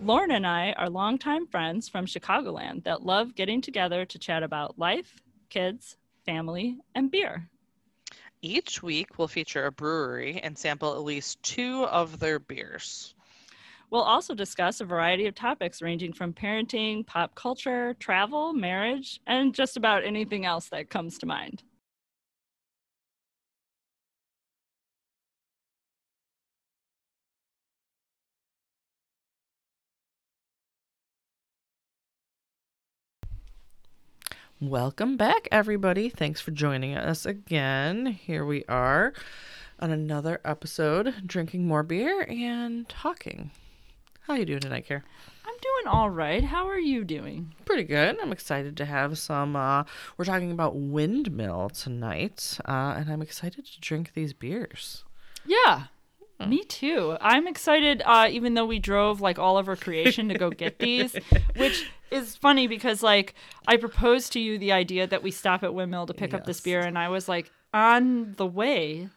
[0.00, 4.78] Lauren and I are longtime friends from Chicagoland that love getting together to chat about
[4.78, 5.20] life,
[5.50, 7.48] kids, family, and beer.
[8.40, 13.16] Each week, we'll feature a brewery and sample at least two of their beers.
[13.90, 19.52] We'll also discuss a variety of topics ranging from parenting, pop culture, travel, marriage, and
[19.52, 21.64] just about anything else that comes to mind.
[34.60, 36.08] Welcome back, everybody.
[36.08, 38.06] Thanks for joining us again.
[38.06, 39.12] Here we are
[39.78, 43.52] on another episode, drinking more beer and talking.
[44.22, 45.04] How you doing tonight, Care?
[45.46, 46.42] I'm doing all right.
[46.42, 47.54] How are you doing?
[47.66, 48.18] Pretty good.
[48.20, 49.54] I'm excited to have some.
[49.54, 49.84] Uh,
[50.16, 55.04] we're talking about windmill tonight, uh, and I'm excited to drink these beers.
[55.46, 55.84] Yeah,
[56.46, 57.16] me too.
[57.20, 61.16] I'm excited, uh, even though we drove like all over creation to go get these,
[61.56, 63.34] which is funny because like
[63.66, 66.60] I proposed to you the idea that we stop at Windmill to pick up this
[66.60, 69.08] beer, and I was like on the way,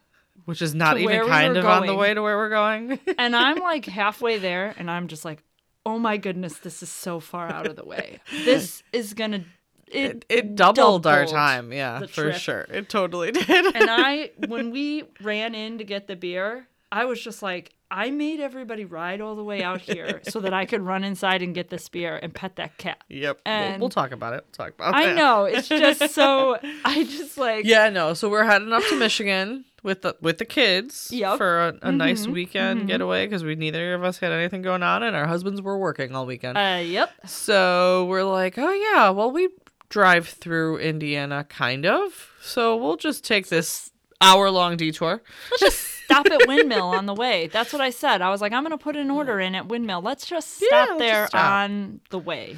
[0.46, 3.00] Which is not even we kind were of on the way to where we're going.
[3.18, 5.44] and I'm like halfway there, and I'm just like,
[5.86, 8.20] oh my goodness, this is so far out of the way.
[8.46, 9.46] This is gonna.
[9.88, 11.72] it, It, it doubled, our time.
[11.72, 12.66] Yeah, for sure.
[12.70, 13.76] It totally did.
[13.76, 18.10] and I, when we ran in to get the beer, I was just like, I
[18.12, 21.54] made everybody ride all the way out here so that I could run inside and
[21.54, 23.04] get the spear and pet that cat.
[23.10, 23.40] yep.
[23.46, 24.46] we'll, and- we'll talk about it.
[24.46, 25.16] We'll talk about I it.
[25.16, 26.58] know it's just so.
[26.86, 28.14] I just like Yeah, no.
[28.14, 31.38] So we're heading up to Michigan with the with the kids Yep.
[31.38, 32.88] for a, a nice Mhm, weekend mhm.
[32.88, 36.16] getaway because we neither of us had anything going on, and our husbands were working
[36.16, 36.58] all weekend.
[36.58, 37.12] Uh, yep.
[37.26, 39.50] so we're like, oh yeah, well we
[39.90, 42.32] drive through Indiana, kind of.
[42.42, 43.91] So we'll just take this
[44.22, 45.22] hour long detour.
[45.52, 47.48] Let's just stop at Windmill on the way.
[47.48, 48.22] That's what I said.
[48.22, 50.02] I was like, I'm gonna put an order in at Windmill.
[50.02, 51.52] Let's just Yeah, stop let's there just stop.
[51.52, 52.56] on the way.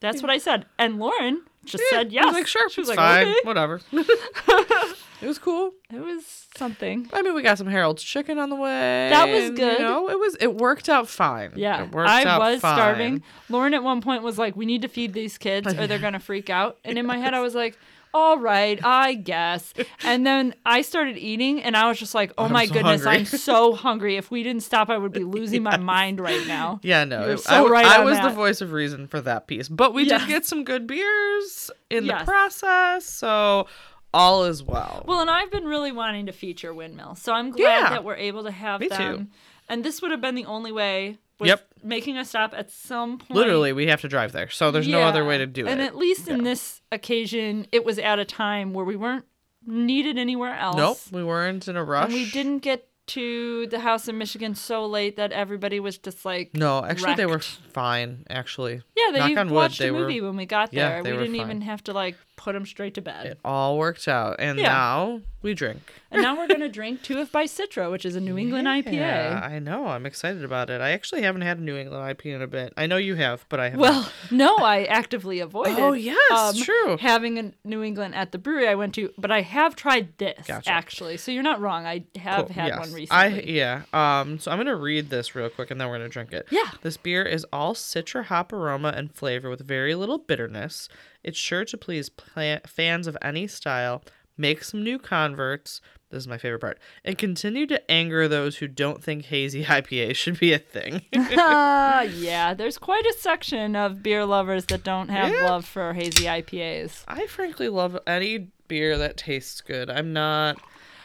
[0.00, 0.66] That's what I said.
[0.78, 3.36] And Lauren just Yeah, said I was like, sure, She was like, fine, okay.
[3.44, 3.80] whatever.
[3.92, 5.72] it was cool.
[5.92, 7.08] It was something.
[7.12, 9.08] I mean, we got some Harold's chicken on the way.
[9.10, 9.78] That was good.
[9.78, 11.52] You know, it was it worked out fine.
[11.56, 12.76] Yeah, it worked I out was fine.
[12.76, 13.22] starving.
[13.48, 16.20] Lauren at one point was like, "We need to feed these kids, or they're gonna
[16.20, 17.78] freak out." And in my head, I was like,
[18.14, 19.72] "All right, I guess."
[20.04, 23.04] And then I started eating, and I was just like, "Oh I'm my so goodness,
[23.04, 24.16] hungry." I'm so hungry.
[24.16, 27.36] If we didn't stop, I would be losing my mind right now." Yeah, no, You're
[27.36, 29.68] so I, right I was the voice of reason for that piece.
[29.68, 30.22] But we Yes.
[30.22, 32.20] did get some good beers in Yes.
[32.20, 33.66] the process, so
[34.14, 35.04] all is well.
[35.06, 37.90] Well, and I've been really wanting to feature Windmill, so I'm glad Yeah.
[37.90, 38.96] that we're able to have Me too.
[38.96, 39.30] them.
[39.68, 41.18] And this would have been the only way.
[41.38, 41.66] Was Yep.
[41.82, 43.30] Making a stop at some point.
[43.32, 45.72] Literally, we have to drive there, so there's no other way to do And it.
[45.72, 49.24] And at least in this occasion, it was at a time where we weren't
[49.66, 50.76] needed anywhere else.
[50.76, 52.06] Nope, we weren't in a rush.
[52.06, 56.24] And we didn't get to the house in Michigan so late that everybody was just
[56.24, 58.24] like, No, actually, they were fine.
[58.28, 60.88] Actually, yeah, they knock on wood, watched they a were- movie when we got yeah,
[60.88, 61.02] there.
[61.04, 61.46] they we were didn't fine.
[61.46, 63.26] even have to like put them straight to bed.
[63.26, 64.68] it all worked out, and Yeah.
[64.68, 65.80] now we drink.
[66.10, 68.92] and now we're gonna drink Two of by Citra, which is a New England IPA.
[68.94, 69.86] Yeah, I know.
[69.86, 70.80] I'm excited about it.
[70.80, 72.72] I actually haven't had a New England IPA in a bit.
[72.76, 73.80] I know you have, but I haven't.
[73.80, 75.78] Well, no, I actively avoided.
[75.78, 76.96] Oh, yes, true.
[76.98, 80.46] Having a New England at the brewery I went to, but I have tried this
[80.46, 80.70] Gotcha.
[80.70, 81.16] actually.
[81.16, 81.86] So you're not wrong.
[81.86, 82.78] I have Cool, had yes.
[82.78, 83.10] one recently.
[83.10, 83.82] I yeah.
[83.92, 84.38] Um.
[84.38, 86.46] So I'm gonna read this real quick, and then we're gonna drink it.
[86.50, 86.70] Yeah.
[86.82, 90.88] This beer is all citra hop aroma and flavor with very little bitterness.
[91.26, 94.02] It's sure to please pla- fans of any style.
[94.38, 95.80] Make some new converts.
[96.10, 100.14] This is my favorite part, and continue to anger those who don't think hazy IPA
[100.14, 101.02] should be a thing.
[101.16, 105.50] Ah, yeah, there's quite a section of beer lovers that don't have Yeah.
[105.50, 107.02] love for hazy IPAs.
[107.08, 109.90] I frankly love any beer that tastes good.
[109.90, 110.58] I'm not.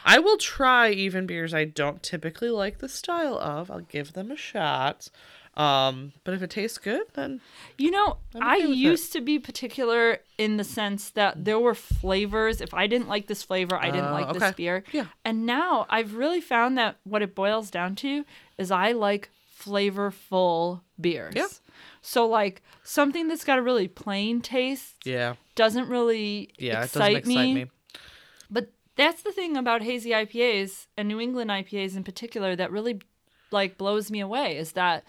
[0.05, 3.71] I will try even beers I don't typically like the style of.
[3.71, 5.09] I'll give them a shot.
[5.55, 7.41] Um, but if it tastes good, then
[7.77, 8.77] You know, I'm I okay with it.
[8.79, 12.61] used to be particular in the sense that there were flavors.
[12.61, 14.39] If I didn't like this flavor, I didn't Oh, like okay.
[14.39, 14.83] this beer.
[14.93, 15.07] Yeah.
[15.25, 18.23] And now I've really found that what it boils down to
[18.57, 21.33] is I like flavorful beers.
[21.35, 21.47] Yeah.
[22.01, 27.15] So like something that's got a really plain taste yeah, doesn't really yeah, it doesn't
[27.17, 27.65] excite me.
[28.49, 33.01] But that's the thing about hazy IPAs and New England IPAs in particular that really
[33.51, 35.03] like blows me away is that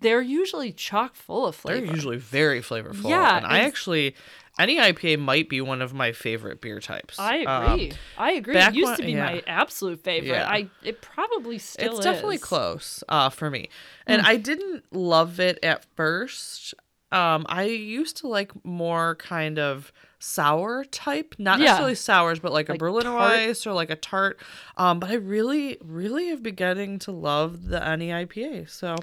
[0.00, 1.80] they're usually chock full of flavor.
[1.86, 3.08] They're usually very flavorful.
[3.08, 4.14] Yeah, and I actually,
[4.58, 7.18] NE IPA might be one of my favorite beer types.
[7.18, 7.92] I Um, agree.
[8.18, 8.56] I agree.
[8.56, 9.24] It used when- to be yeah.
[9.26, 10.28] my absolute favorite.
[10.30, 10.48] Yeah.
[10.48, 13.68] I it probably still it's definitely close uh, for me.
[14.06, 16.74] And I didn't love it at first.
[17.12, 21.64] Um, I used to like more kind of sour type, not Yeah.
[21.66, 23.32] necessarily sours, but like, Like a Berliner tart.
[23.32, 24.38] Weiss or like a tart.
[24.76, 28.68] Um, but I really, really have been getting to love the NE IPA.
[28.68, 28.98] So, all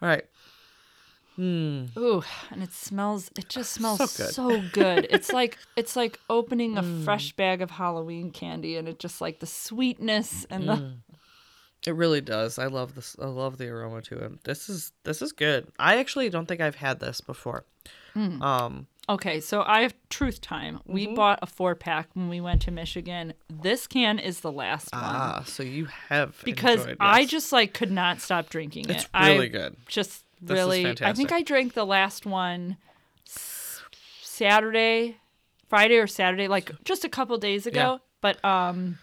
[0.00, 0.24] right.
[1.40, 1.86] Hmm.
[1.98, 3.30] Ooh, and it smells.
[3.38, 4.72] It just smells So so good.
[4.72, 5.06] good.
[5.10, 7.04] It's like it's like opening a Mm.
[7.04, 10.74] fresh bag of Halloween candy, and it just like the sweetness and the.
[10.74, 10.96] Mm.
[11.86, 12.58] It really does.
[12.58, 13.16] I love this.
[13.18, 14.44] I love the aroma to it.
[14.44, 15.68] This is this is good.
[15.78, 17.64] I actually don't think I've had this before.
[18.14, 18.42] Mm.
[18.42, 20.80] Um, Okay, so I have truth time.
[20.86, 21.14] We Mm-hmm.
[21.14, 23.32] bought a four pack when we went to Michigan.
[23.48, 27.72] This can is the last one ah, so you have because enjoyed, I just like
[27.74, 29.10] could not stop drinking it's it.
[29.14, 29.76] I really good.
[29.88, 30.86] just This is really.
[31.02, 31.32] I think.
[31.32, 32.76] I drank the last one
[34.22, 35.16] Saturday,
[35.68, 38.00] Friday or Saturday, like just a couple days ago.
[38.20, 38.98] But um,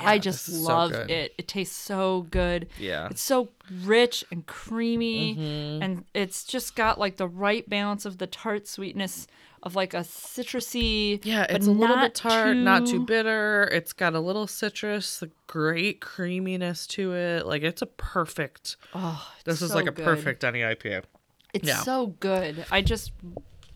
[0.00, 1.34] I just is so love it.
[1.38, 2.68] It tastes so good.
[2.78, 3.08] Yeah.
[3.10, 3.48] It's so
[3.82, 5.82] rich and creamy, Mm-hmm.
[5.82, 9.26] and it's just got like the right balance of the tart sweetness
[9.62, 11.20] of like a citrusy.
[11.24, 13.68] Yeah, but it's a little bit tart, not too bitter.
[13.72, 17.46] It's got a little citrus, a great creaminess to it.
[17.46, 18.76] Like it's a perfect.
[18.94, 20.04] Oh, This is like a good.
[20.04, 21.04] perfect NE IPA.
[21.54, 21.78] It's Yeah.
[21.82, 22.64] so good.
[22.70, 23.12] I just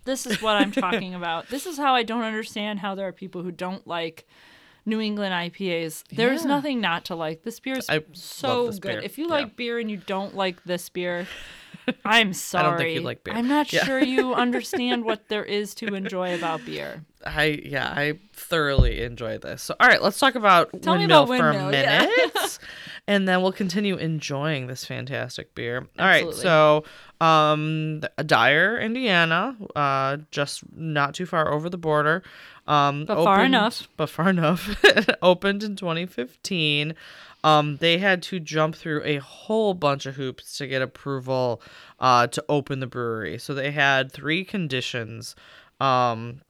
[0.05, 1.49] this is what I'm talking about.
[1.49, 4.27] This is how I don't understand how there are people who don't like
[4.89, 6.05] New England IPAs.
[6.15, 6.49] There's Yeah.
[6.49, 7.43] nothing not to like.
[7.43, 8.81] This beer is I so good.
[8.83, 9.01] beer.
[9.01, 9.31] If you Yeah.
[9.35, 11.27] like beer and you don't like this beer,
[12.05, 12.65] I'm sorry.
[12.69, 13.35] don't think you'd like beer.
[13.35, 13.85] I'm not Yeah.
[13.85, 17.05] sure you understand what there is to enjoy about beer.
[17.25, 19.63] I yeah, I thoroughly enjoy this.
[19.63, 22.01] So all right, let's talk about Tell windmill, about for Windmill, a yeah.
[22.07, 22.59] minute,
[23.09, 25.87] and then we'll continue enjoying this fantastic beer.
[25.99, 26.43] All right, Absolutely.
[26.43, 26.85] so
[27.21, 32.23] um, Dyer, Indiana, uh, just not too far over the border.
[32.69, 33.89] Um, But far enough.
[33.97, 34.77] But far enough.
[35.23, 36.95] opened in 2015.
[37.47, 41.63] Um, they had to jump through a whole bunch of hoops to get approval
[42.01, 43.39] uh, to open the brewery.
[43.39, 45.37] So they had three conditions.
[45.81, 46.41] Um,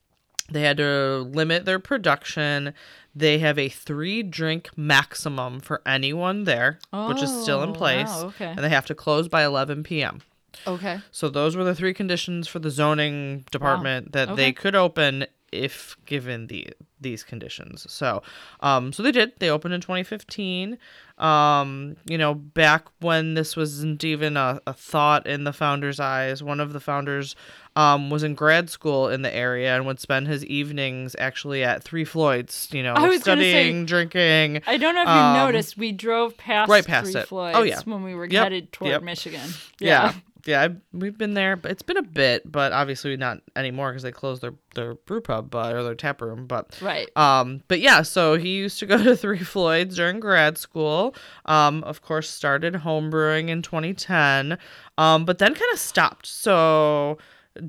[0.51, 2.73] they had to limit their production.
[3.15, 6.79] They have a three drink maximum for anyone there,
[7.09, 8.07] which is still in Oh, place.
[8.09, 8.47] wow, okay.
[8.47, 10.21] And they have to close by 11 p.m.
[10.67, 11.01] Okay.
[11.11, 14.37] So those were the three conditions for the zoning department that Okay.
[14.37, 16.69] they could open if given the
[17.01, 17.87] these conditions.
[17.91, 18.23] So,
[18.61, 19.33] um, so they did.
[19.39, 20.79] They opened in 2015.
[21.19, 26.43] Um, you know, back when this wasn't even a, a thought in the founder's eyes.
[26.43, 27.37] One of the founders
[27.75, 31.83] um, was in grad school in the area and would spend his evenings actually at
[31.83, 32.69] Three Floyds.
[32.73, 34.63] You know, I was gonna say- studying, drinking.
[34.67, 37.25] I don't know if you Um, noticed, we drove past right past Three it.
[37.25, 37.81] Oh, Floyds yeah.
[37.85, 39.03] when we were Yep, headed toward yep.
[39.03, 39.49] Michigan.
[39.81, 40.07] Yeah.
[40.07, 40.13] Yeah,
[40.55, 44.13] I, we've been there, but it's been a bit, but obviously not anymore because they
[44.13, 46.47] closed their their brew pub but, or their tap room.
[46.47, 47.09] But Right.
[47.17, 51.15] um, but yeah, so he used to go to Three Floyds during grad school.
[51.47, 54.59] Um, of course, started homebrewing in 2010.
[54.99, 56.27] Um, but then kind of stopped.
[56.27, 57.19] So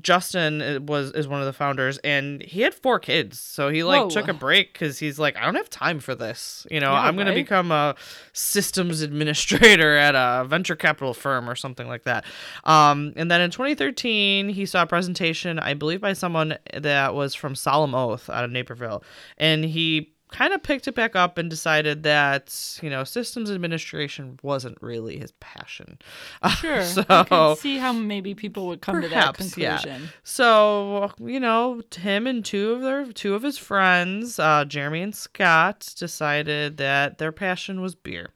[0.00, 3.40] Justin uh, was is one of the founders, and he had four kids.
[3.40, 4.10] So he like Whoa.
[4.10, 6.66] took a break because he's like, I don't have time for this.
[6.70, 7.94] You know, Yeah, I'm gonna become a
[8.32, 12.24] systems administrator at a venture capital firm or something like that.
[12.64, 17.34] Um, and then in 2013, he saw a presentation, I believe, by someone that was
[17.34, 19.02] from Solemn Oath out of Naperville,
[19.36, 24.38] and he kind of picked it back up and decided that you know systems administration
[24.42, 25.98] wasn't really his passion.
[26.58, 26.82] Sure.
[26.84, 29.76] so I can see how maybe people would come Perhaps, to that yeah.
[29.78, 30.08] conclusion.
[30.24, 35.14] So you know, him and two of their two of his friends, uh, Jeremy and
[35.14, 38.30] Scott, decided that their passion was beer,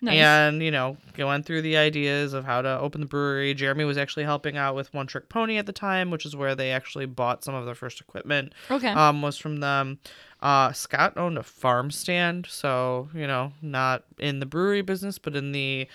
[0.00, 0.16] Nice.
[0.18, 3.54] and you know, going through the ideas of how to open the brewery.
[3.54, 6.54] Jeremy was actually helping out with One Trick Pony at the time, which is where
[6.54, 8.52] they actually bought some of their first equipment.
[8.70, 8.88] Okay.
[8.88, 9.98] Um, was from them.
[10.46, 15.34] Uh, Scott owned a farm stand, so you know, not in the brewery business, but
[15.34, 15.88] in the,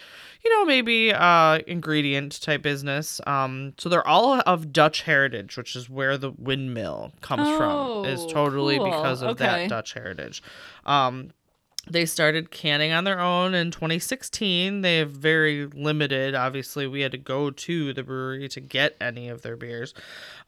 [0.43, 3.22] you know, maybe uh ingredient type business.
[3.25, 8.05] Um, so they're all of Dutch heritage, which is where the windmill comes from.
[8.05, 8.86] Is Oh, totally cool.
[8.91, 9.46] because of Okay.
[9.46, 10.43] that Dutch heritage.
[10.86, 11.31] Um,
[11.89, 14.81] they started canning on their own in 2016.
[14.81, 16.36] They have very limited.
[16.36, 19.93] Obviously, we had to go to the brewery to get any of their beers,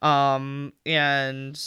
[0.01, 1.57] um, and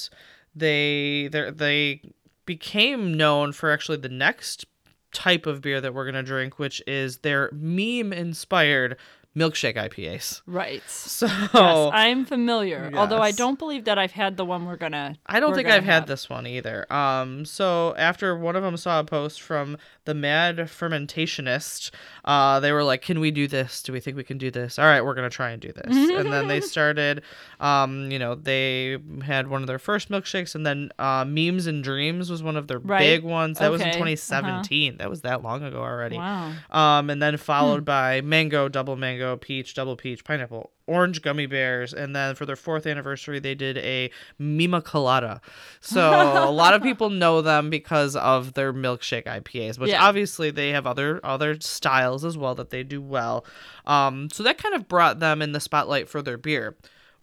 [0.55, 2.00] they they they
[2.47, 4.65] became known for actually the next
[5.12, 8.97] type of beer that we're gonna drink, which is their meme inspired
[9.37, 10.40] milkshake IPAs.
[10.47, 10.83] Right.
[10.88, 12.90] So Yes, I'm familiar.
[12.97, 15.16] Although I don't believe that I've had the one we're gonna.
[15.26, 16.90] I don't think I've had this one either.
[16.93, 19.76] Um, so after one of them saw a post from
[20.07, 21.90] the Mad Fermentationist,
[22.25, 23.83] uh, they were like, "Can we do this?
[23.83, 24.78] Do we think we can do this?
[24.78, 27.23] All right, we're gonna try and do this." and then they started,
[27.61, 31.83] um, you know, they had one of their first milkshakes, and then uh, Memes and
[31.83, 32.99] Dreams was one of their Right.
[33.00, 33.59] big ones.
[33.59, 33.97] That was in Okay.
[33.99, 34.11] Uh-huh.
[34.11, 34.99] 2017.
[34.99, 36.16] That was that long ago already.
[36.16, 36.52] Wow.
[36.71, 37.85] Um, and then followed Hmm.
[37.85, 42.54] by mango, double mango, peach, double peach, pineapple, orange gummy bears, and then for their
[42.54, 45.40] fourth anniversary, they did a Mima Colada.
[45.80, 50.04] So a lot of people know them because of their milkshake IPAs, which Yeah.
[50.04, 53.47] obviously they have other other styles as well that they do well.
[53.87, 56.76] Um, so that kind of brought them in the spotlight for their beer.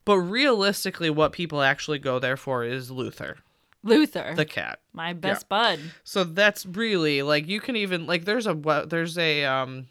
[0.05, 3.37] But realistically, what people actually go there for is Luther,
[3.83, 4.79] Luther, the cat.
[4.91, 5.79] my best bud.
[6.03, 9.87] So that's really like you can even like there's a there's a um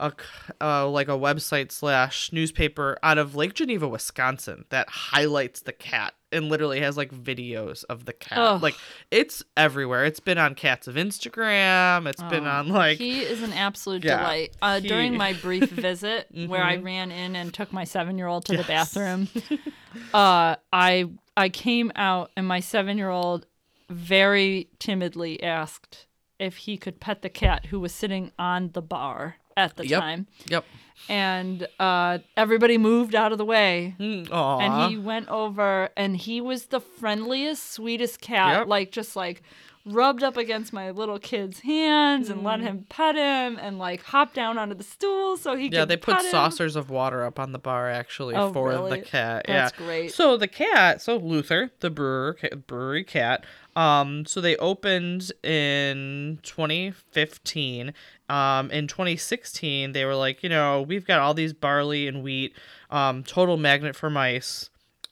[0.00, 0.12] a
[0.60, 6.14] uh, like a website slash newspaper out of Lake Geneva, Wisconsin that highlights the cat
[6.32, 8.62] and literally has like videos of the cat.
[8.62, 8.76] Like
[9.10, 10.04] it's everywhere.
[10.06, 12.06] It's been on Cats of Instagram.
[12.08, 14.56] It's been Oh, on like he is an absolute Yeah, delight.
[14.62, 16.84] Uh, During my brief visit, where I Mhm.
[16.84, 19.28] ran in and took my seven-year-old to the bathroom,
[20.14, 23.46] uh, I I came out and my seven-year-old
[23.88, 26.06] very timidly asked
[26.38, 30.00] if he could pet the cat who was sitting on the bar at the Yep.
[30.00, 30.64] time, yep.
[31.08, 33.94] and uh, everybody moved out of the way.
[33.98, 38.66] Mm, and he went over and he was the friendliest sweetest cat Yep.
[38.68, 39.42] like just like
[39.86, 42.44] rubbed up against my little kid's hands and Mm.
[42.44, 45.96] let him pet him and like hop down onto the stool so he yeah, they
[45.96, 46.30] put pet him.
[46.30, 49.00] saucers of water up on the bar actually Oh, for the really?
[49.00, 49.44] cat.
[49.48, 49.86] That's yeah.
[49.86, 50.12] great.
[50.12, 53.44] So the cat, so Luther, the brewer, brewery cat.
[53.76, 57.92] Um, so they opened in 2015.
[58.28, 62.54] Um, in 2016, they were like, you know, we've got all these barley and wheat.
[62.90, 64.69] Um, total magnet for mice.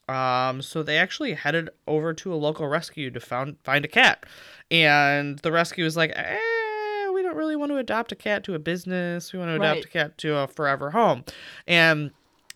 [0.09, 4.25] Um, so they actually headed over to a local rescue to found find a cat,
[4.71, 8.55] and the rescue was like, eh, we don't really want to adopt a cat to
[8.55, 9.33] a business.
[9.33, 9.85] We want to adopt Right.
[9.85, 11.25] a cat to a forever home,
[11.67, 12.11] and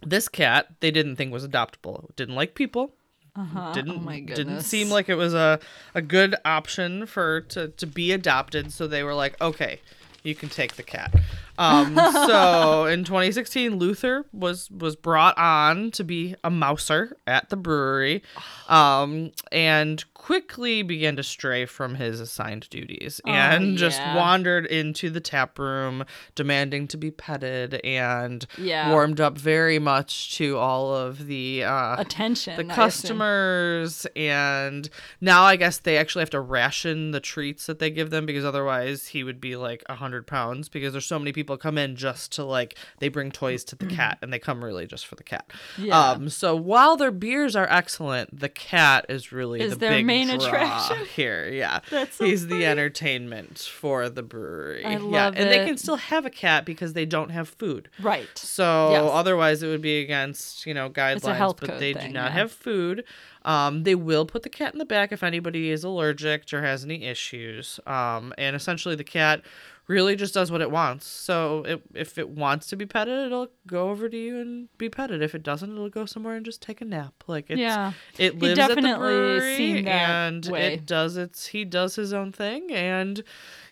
[0.05, 2.15] this cat they didn't think was adoptable.
[2.17, 2.95] Didn't like people.
[3.37, 3.73] uh-huh.
[3.73, 5.59] Didn't oh my didn't seem like it was a
[5.95, 8.73] a good option for to to be adopted.
[8.73, 9.81] So they were like, okay,
[10.23, 11.15] you can take the cat.
[11.63, 11.95] Um,
[12.27, 18.23] so in 2016, Luther was was brought on to be a mouser at the brewery,
[18.69, 25.11] um, and quickly began to stray from his assigned duties Oh, and just wandered into
[25.11, 26.05] the tap room,
[26.37, 28.91] demanding to be petted and Yeah.
[28.91, 34.07] warmed up very much to all of the uh, attention the customers.
[34.17, 34.89] And
[35.21, 38.45] now i guess they actually have to ration the treats that they give them because
[38.45, 42.33] otherwise he would be like 100 pounds because there's so many people come in just
[42.33, 45.23] to like they bring toys to the cat and they come really just for the
[45.23, 45.99] cat Yeah.
[46.13, 50.07] um so while their beers are excellent the cat is really Is the their big
[50.07, 51.07] main draw attraction?
[51.15, 52.61] here yeah That's so he's funny.
[52.61, 56.65] the entertainment for the brewery I yeah love and they can still have a cat
[56.65, 59.11] because they don't have food right so Yes.
[59.13, 61.35] otherwise, it would be against you know guidelines.
[61.37, 62.39] health but they thing, do not yeah.
[62.39, 63.05] have food.
[63.45, 66.85] Um, they will put the cat in the back if anybody is allergic or has
[66.85, 67.81] any issues.
[67.87, 69.43] Um, and essentially, the cat
[69.89, 71.07] really just does what it wants.
[71.07, 74.89] So it, if it wants to be petted, it'll go over to you and be
[74.89, 75.23] petted.
[75.23, 77.13] If it doesn't, it'll go somewhere and just take a nap.
[77.27, 77.93] Like it's, Yeah.
[78.19, 80.75] it lives at the brewery and way.
[80.75, 81.47] it does its.
[81.47, 83.23] He does his own thing and.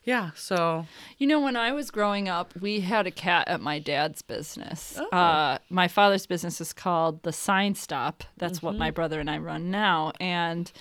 [0.03, 0.87] Yeah, so
[1.19, 4.99] You know, when I was growing up, we had a cat at my dad's business.
[4.99, 5.17] Oh.
[5.17, 8.25] Uh, my father's business is called the Sign Stop.
[8.39, 8.79] That's what Mm-hmm.
[8.79, 10.13] my brother and I run now.
[10.19, 10.73] And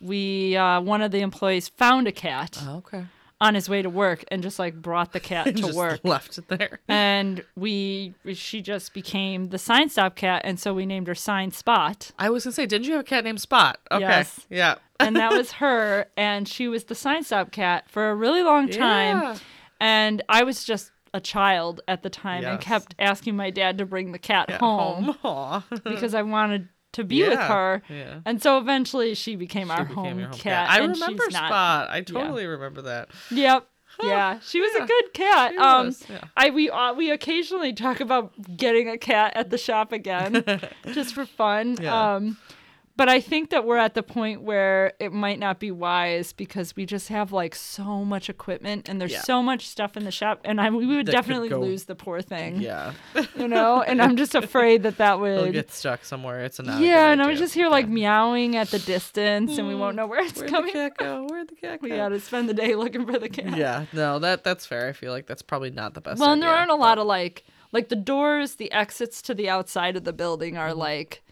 [0.00, 3.06] we, uh, one of the employees found a cat okay,
[3.40, 6.00] on his way to work and just like brought the cat to work.
[6.04, 6.80] left it there.
[6.88, 10.42] And we, she just became the Sign Stop cat.
[10.44, 12.10] And so we named her Sign Spot.
[12.18, 13.78] I was gonna say, didn't you have a cat named Spot?
[13.90, 14.00] Okay.
[14.00, 14.40] Yes.
[14.50, 14.74] Yeah.
[15.00, 18.68] and that was her and she was the sign stop cat for a really long
[18.68, 19.36] time Yeah.
[19.80, 23.86] and i was just a child at the time and kept asking my dad to
[23.86, 25.64] bring the cat At home, Aw.
[25.84, 28.20] because i wanted to be with her yeah.
[28.26, 31.48] and so eventually she became our became home, home cat, I and remember she's not
[31.48, 31.88] Spot.
[31.90, 33.08] I totally remember that.
[33.30, 33.66] yep
[34.02, 34.84] yeah she was yeah.
[34.84, 36.20] a good cat She um was, yeah.
[36.36, 40.42] i we uh, we occasionally talk about getting a cat at the shop again
[40.92, 42.14] just for fun Yeah.
[42.14, 42.38] um
[43.00, 46.76] but I think that we're at the point where it might not be wise because
[46.76, 49.22] we just have like so much equipment and there's Yeah.
[49.22, 51.94] so much stuff in the shop, and I we would That definitely go- lose the
[51.94, 52.92] poor thing, Yeah.
[53.38, 53.80] you know.
[53.80, 56.44] And I'm just afraid that that It'll would, get stuck somewhere.
[56.44, 57.10] It's a not yeah.
[57.10, 60.00] And I would just hear like meowing at the distance, and we won't mm.
[60.00, 60.66] know where it's Where'd coming.
[60.74, 61.26] the cat go?
[61.30, 61.88] Where'd the cat go?
[61.88, 63.56] We got to spend the day looking for the cat.
[63.56, 63.86] Yeah.
[63.94, 64.88] No, that that's fair.
[64.88, 66.20] I feel like that's probably not the best.
[66.20, 69.32] Well, and there aren't a but- lot of like like the doors, the exits to
[69.32, 70.80] the outside of the building are mm-hmm.
[70.80, 71.22] like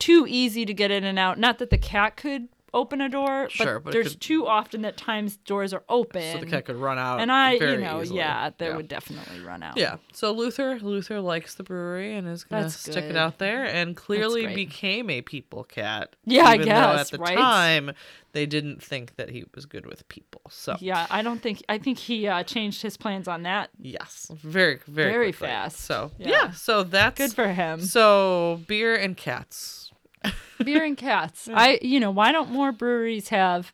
[0.00, 1.38] too easy to get in and out.
[1.38, 4.82] Not that the cat could open a door, Sure, but, but there's could- too often
[4.82, 6.22] that times doors are open.
[6.34, 7.18] So the cat could run out.
[7.20, 8.18] and I, you know, easily.
[8.20, 9.76] yeah, that would definitely run out.
[9.76, 9.96] Yeah.
[10.12, 13.04] So Luther, Luther likes the brewery and is gonna That's stick good.
[13.10, 16.14] it out there, and clearly became a people cat.
[16.24, 17.36] Yeah, I even though guess, at the right?
[17.36, 17.90] time
[18.34, 20.42] they didn't think that he was good with people.
[20.48, 23.70] So Yeah, I don't think I think he uh, changed his plans on that.
[23.80, 25.48] yes, very, very, Very quickly.
[25.48, 25.80] fast.
[25.80, 26.28] So Yeah.
[26.28, 26.50] yeah.
[26.52, 27.80] so that's Good for him.
[27.80, 29.79] So beer and cats.
[30.64, 31.48] Beer and cats.
[31.52, 33.72] I, you know, why don't more breweries have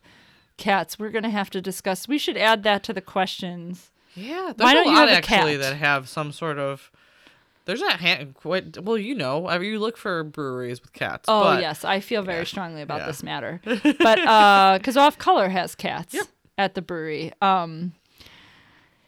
[0.57, 0.97] cats?
[0.97, 2.07] We're gonna have to discuss.
[2.07, 3.91] We should add that to the questions.
[4.15, 5.61] Yeah, there's Why a don't you lot a actually cat?
[5.61, 6.89] that have some sort of.
[7.65, 8.33] There's a hand.
[8.35, 11.25] Quite, well, you know, I mean, you look for breweries with cats.
[11.27, 13.07] Oh but yes, I feel very strongly about Yeah.
[13.07, 13.61] this matter.
[13.65, 16.25] But uh, because Off Color has cats Yep.
[16.57, 17.33] at the brewery.
[17.41, 17.91] Um,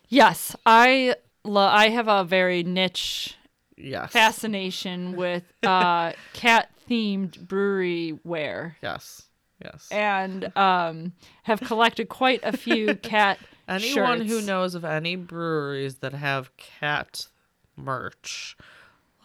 [0.10, 3.36] yes, I lo- I have a very niche
[3.80, 4.12] Yes.
[4.12, 8.78] fascination with uh, cat themed brewery wear.
[8.82, 9.24] Yes.
[9.64, 9.90] Yes.
[9.92, 11.12] and um,
[11.44, 17.28] have collected quite a few cat Anyone who knows of any breweries that have cat
[17.76, 18.58] merch,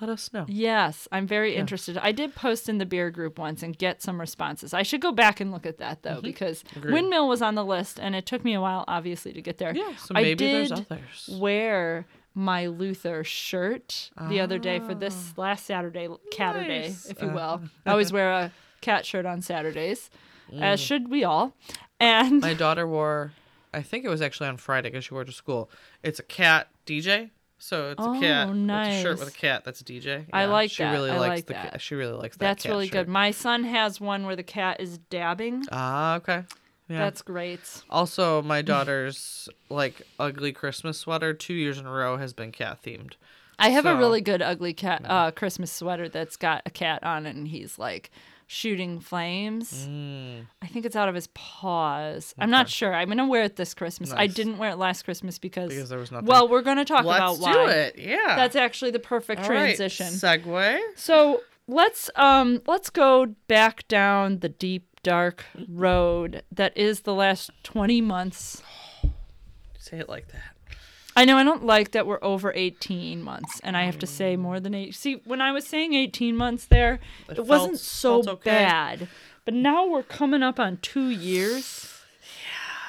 [0.00, 0.44] let us know.
[0.48, 1.96] Yes, I'm very interested.
[1.98, 4.74] I did post in the beer group once and get some responses.
[4.74, 6.78] I should go back and look at that though, because Mm-hmm.
[6.80, 6.92] Agreed.
[6.94, 9.72] Windmill was on the list, and it took me a while, obviously, to get there.
[9.74, 11.30] Yeah, so I maybe there's others.
[11.32, 16.66] Wear my Luther shirt the other day for this last Saturday, Catter Ah.
[16.66, 17.06] Nice.
[17.06, 17.62] if you Uh, will.
[17.86, 20.10] I always wear a cat shirt on Saturdays,
[20.60, 21.54] as should we all.
[22.00, 22.42] And Mm.
[22.42, 23.32] My daughter wore,
[23.72, 25.70] I think it was actually on Friday because she wore it to school.
[26.02, 27.30] It's a cat DJ.
[27.56, 28.48] So it's a cat.
[28.48, 30.26] Oh, It's a shirt with a cat that's a DJ.
[30.32, 30.92] I like she that.
[30.92, 31.70] Really I likes like the, that.
[31.72, 31.80] Cat.
[31.80, 32.44] She really likes that.
[32.44, 33.06] That's really shirt.
[33.06, 33.08] good.
[33.08, 35.64] My son has one where the cat is dabbing.
[35.72, 36.42] Ah, okay.
[36.88, 36.98] Yeah.
[36.98, 37.60] That's great.
[37.88, 42.82] Also, my daughter's like ugly Christmas sweater two years in a row has been cat
[42.82, 43.14] themed.
[43.58, 47.24] I have a really good ugly cat uh, Christmas sweater that's got a cat on
[47.24, 48.10] it, and he's like
[48.46, 49.86] shooting flames.
[49.88, 50.46] Mm.
[50.60, 52.34] I think it's out of his paws.
[52.38, 52.92] I'm not sure.
[52.92, 54.12] I'm gonna wear it this Christmas.
[54.12, 56.26] I didn't wear it last Christmas because, Because there was nothing.
[56.26, 57.52] well, we're gonna talk let's about why.
[57.52, 57.98] do it.
[57.98, 58.36] Yeah.
[58.36, 60.06] That's actually the perfect All right, transition.
[60.08, 60.80] Segue.
[60.96, 67.50] So let's um let's go back down the deep dark road that is the last
[67.62, 68.60] 20 months
[69.78, 70.56] Say it like that.
[71.14, 74.34] I know I don't like that we're over 18 months and I have to say
[74.34, 74.94] more than 8.
[74.94, 78.50] See, when I was saying 18 months there, It it, wasn't felt- so felt okay.
[78.50, 79.08] bad.
[79.44, 82.00] But now we're coming up on 2 years.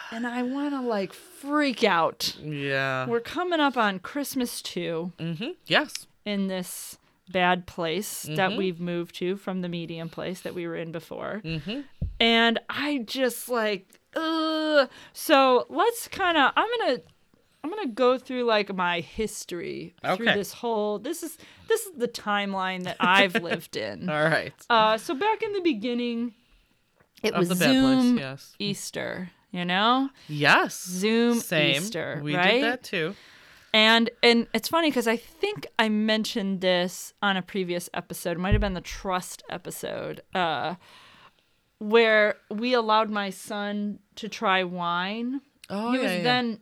[0.09, 0.17] Yeah.
[0.17, 2.37] And I want to like freak out.
[2.41, 3.05] Yeah.
[3.07, 5.49] We're coming up on Christmas too Mm-hmm.
[5.67, 6.07] Yes.
[6.23, 6.97] in this
[7.31, 8.57] bad place that Mhm.
[8.57, 11.41] we've moved to from the medium place that we were in before.
[11.43, 11.81] Mm-hmm.
[12.19, 14.89] and I just like ugh.
[15.13, 16.97] So let's kind of I'm gonna
[17.63, 22.07] I'm gonna go through like my history through this whole this is this is the
[22.07, 24.07] timeline that I've lived in.
[24.09, 24.53] All right.
[24.69, 26.35] Uh, so back in the beginning,
[27.23, 28.21] it Of was the Zoom place.
[28.21, 28.55] Yes.
[28.59, 30.85] Easter, you know, Yes.
[30.85, 31.81] Zoom Same.
[31.81, 32.51] Easter, we right?
[32.61, 33.15] did that too.
[33.75, 38.37] And and it's funny because I think I mentioned this on a previous episode.
[38.37, 40.75] It might have been the trust episode, uh,
[41.79, 45.41] where we allowed my son to try wine.
[45.69, 46.03] Oh he yeah.
[46.03, 46.23] was yeah.
[46.23, 46.59] then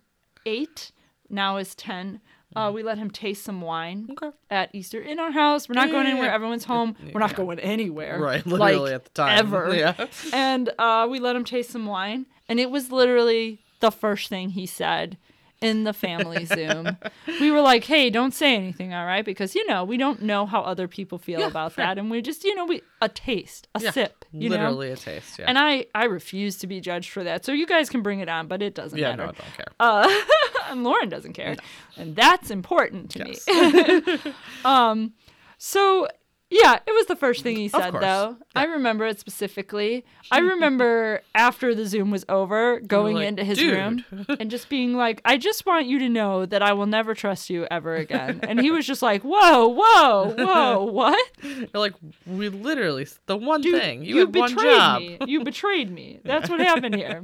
[0.48, 0.92] eight,
[1.30, 2.20] now is ten.
[2.56, 4.30] Uh, we let him taste some wine Okay.
[4.50, 5.70] at Easter in our house.
[5.70, 6.32] We're not Yeah, going anywhere.
[6.32, 6.96] Everyone's home.
[7.14, 8.20] We're not going anywhere.
[8.20, 8.46] Right.
[8.46, 9.38] Literally like, at the time.
[9.40, 9.76] ever.
[9.76, 10.08] Yeah.
[10.32, 14.50] And uh, we let him taste some wine, and it was literally the first thing
[14.52, 15.18] he said
[15.64, 16.98] in the family Zoom.
[17.40, 20.46] We were like, "Hey, don't say anything, all right?" Because you know we don't know
[20.46, 21.86] how other people feel Yeah, about fair.
[21.86, 23.92] that, and we just, you know, we a taste, a Yeah.
[23.92, 24.56] sip, you know.
[24.58, 25.40] Literally a taste.
[25.40, 25.46] Yeah.
[25.48, 27.44] And I, I refuse to be judged for that.
[27.46, 29.10] So you guys can bring it on, but it doesn't yeah.
[29.16, 29.24] matter.
[29.24, 29.68] No, I don't care.
[29.80, 30.22] Uh,
[30.70, 31.56] and Lauren doesn't care,
[31.98, 33.48] and that's important to Yes.
[33.48, 34.34] me.
[34.66, 35.14] um,
[35.58, 36.08] so
[36.54, 38.38] yeah, it was the first thing he said, though.
[38.56, 40.06] I remember it specifically.
[40.32, 44.06] I remember after the Zoom was over, going like, into his "Dude." room
[44.40, 47.50] and just being like, "I just want you to know that I will never trust
[47.50, 51.32] you ever again." And he was just like, "Whoa, whoa, whoa, what?
[51.44, 51.94] You're like
[52.28, 55.18] we literally the one Dude, thing you, you betrayed me.
[55.26, 56.20] You betrayed me.
[56.26, 57.24] That's what happened here."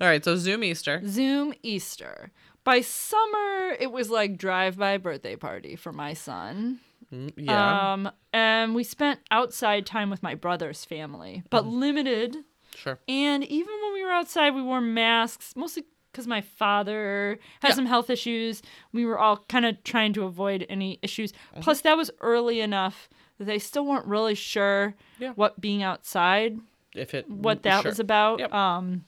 [0.00, 0.24] All right.
[0.24, 1.02] So Zoom Easter.
[1.06, 2.30] Zoom Easter.
[2.64, 6.80] By summer, it was like drive-by birthday party for my son.
[7.12, 7.92] Mm, Yeah.
[7.92, 11.80] Um, and we spent outside time with my brother's family, but Mm-hmm.
[11.80, 12.36] limited.
[12.76, 12.98] sure.
[13.08, 17.74] And even when we were outside, we wore masks, mostly because my father had Yeah.
[17.74, 18.62] some health issues.
[18.92, 21.32] We were all kind of trying to avoid any issues.
[21.32, 21.60] Mm-hmm.
[21.60, 25.32] Plus, that was early enough that they still weren't really sure Yeah.
[25.32, 26.60] what being outside
[26.94, 27.90] If it what that sure.
[27.90, 28.38] was about.
[28.40, 28.52] Yep.
[28.54, 29.04] Um,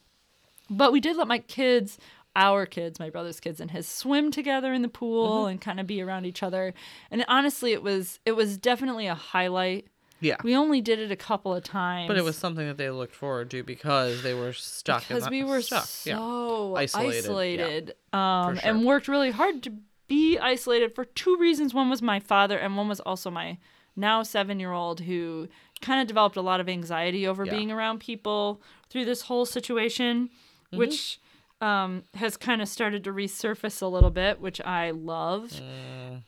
[0.70, 1.98] but we did let my kids
[2.34, 5.86] our kids, my brother's kids and his swim together in the pool and kind of
[5.86, 6.72] be around each other.
[7.10, 9.86] And honestly, it was it was definitely a highlight.
[10.20, 10.36] Yeah.
[10.44, 12.06] We only did it a couple of times.
[12.08, 15.10] But it was something that they looked forward to because they were stuck.
[15.10, 15.84] in because we were stuck.
[15.84, 18.44] so Isolated, isolated, yeah.
[18.46, 18.70] um, sure.
[18.70, 19.72] and worked really hard to
[20.06, 21.74] be isolated for two reasons.
[21.74, 23.58] One was my father, and one was also my
[23.96, 25.48] now seven year old who
[25.80, 27.50] kind of developed a lot of anxiety over Yeah.
[27.56, 30.30] being around people through this whole situation,
[30.68, 30.78] Mm-hmm.
[30.78, 31.18] which
[31.62, 35.62] um, has kind of started to resurface a little bit, which I loved.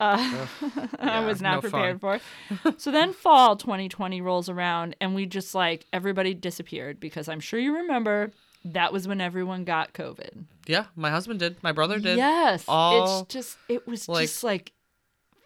[0.00, 0.16] Uh,
[0.60, 1.70] I Yeah, was not no fun.
[1.70, 2.20] prepared for.
[2.78, 7.58] so then fall 2020 rolls around, and we just like everybody disappeared because I'm sure
[7.60, 8.30] you remember
[8.64, 10.44] that was when everyone got COVID.
[10.66, 11.62] Yeah, my husband did.
[11.62, 12.16] My brother did.
[12.16, 14.72] Yes, All, it's just it was like, just like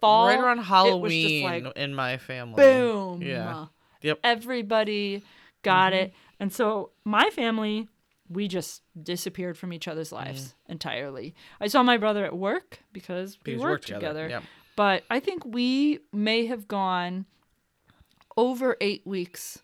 [0.00, 2.62] fall right around it was just, Halloween like, in my family.
[2.62, 3.22] boom.
[3.22, 3.66] Yeah.
[4.02, 4.20] Yep.
[4.22, 5.22] Everybody
[5.62, 6.02] got Mm-hmm.
[6.04, 6.14] it.
[6.38, 7.88] And so my family,
[8.30, 11.34] we just disappeared from each other's lives entirely.
[11.60, 14.46] I saw my brother at work because we Because worked worked together, together.
[14.76, 17.26] But I think we may have gone
[18.36, 19.60] over eight weeks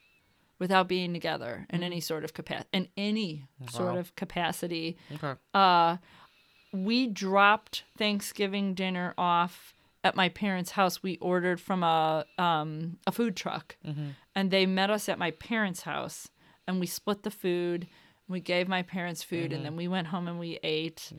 [0.59, 5.35] without being together in any sort of capacity in any sort of capacity Okay.
[5.53, 5.97] uh,
[6.73, 11.03] we dropped Thanksgiving dinner off at my parents' house.
[11.03, 13.77] We ordered from a um, a food truck,
[14.35, 16.29] and they met us at my parents' house,
[16.67, 17.87] and we split the food.
[18.29, 21.13] We gave my parents food, and then we went home and we ate.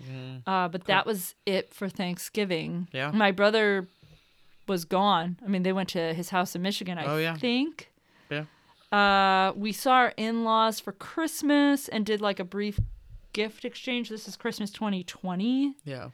[0.48, 2.88] Uh, but that was it for Thanksgiving.
[2.91, 3.12] Yeah.
[3.12, 3.88] my brother
[4.68, 5.38] was gone.
[5.46, 6.98] I mean, they went to his house in Michigan.
[6.98, 7.36] I Oh, yeah.
[7.36, 7.91] think.
[8.32, 8.46] Yeah.
[8.91, 12.80] Uh, we saw our in-laws for Christmas and did like a brief
[13.34, 14.10] gift exchange.
[14.10, 15.76] This is Christmas 2020.
[15.86, 16.10] Yeah.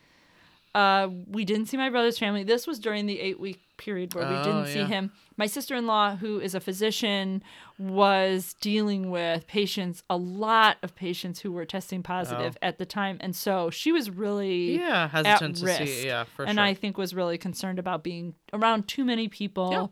[0.73, 2.43] Uh, we didn't see my brother's family.
[2.43, 5.11] This was during the eight-week period where we Oh, didn't see him.
[5.35, 7.43] My sister-in-law, who is a physician,
[7.77, 13.17] was dealing with patients, a lot of patients who were testing positive at the time,
[13.21, 14.83] and so she was really Oh.
[14.87, 15.03] Yeah.
[15.13, 15.81] at Hesitant to risk.
[15.83, 16.05] see.
[16.05, 16.63] Yeah, for and sure.
[16.63, 19.71] I think was really concerned about being around too many people.
[19.71, 19.87] Yeah.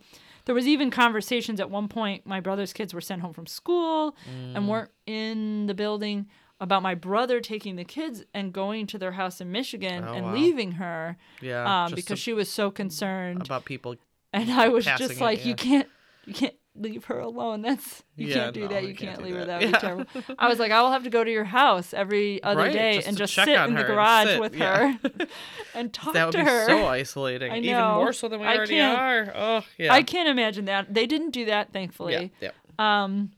[0.45, 2.25] There was even conversations at one point.
[2.25, 4.55] My brother's kids were sent home from school Mm.
[4.55, 6.27] and weren't in the building
[6.59, 10.25] about my brother taking the kids and going to their house in Michigan Oh, and
[10.27, 10.33] wow.
[10.33, 11.85] leaving her yeah.
[11.85, 13.43] um, because a- she was so concerned.
[13.45, 13.95] about people.
[14.33, 15.87] and I was just it, like, you can't,
[16.25, 17.61] you can't leave her alone.
[17.61, 18.83] That's you Yeah, can't do no, that.
[18.83, 19.45] you can't can't, leave her.
[19.45, 19.61] that.
[19.61, 19.75] Would Yeah.
[19.77, 20.05] be terrible.
[20.37, 22.95] I was like, I will have to go to your house every other Right, day
[22.95, 24.93] just and just sit in the garage with yeah.
[24.93, 24.99] her
[25.73, 26.67] and talk That would to be her.
[26.67, 27.51] so isolating.
[27.51, 29.33] I Even more so than we I already can't- are.
[29.35, 29.93] Oh, yeah.
[29.93, 30.93] I can't imagine that.
[30.93, 31.73] They didn't do that, Yeah.
[31.73, 32.31] thankfully.
[32.41, 32.51] Yeah.
[32.77, 33.31] Um,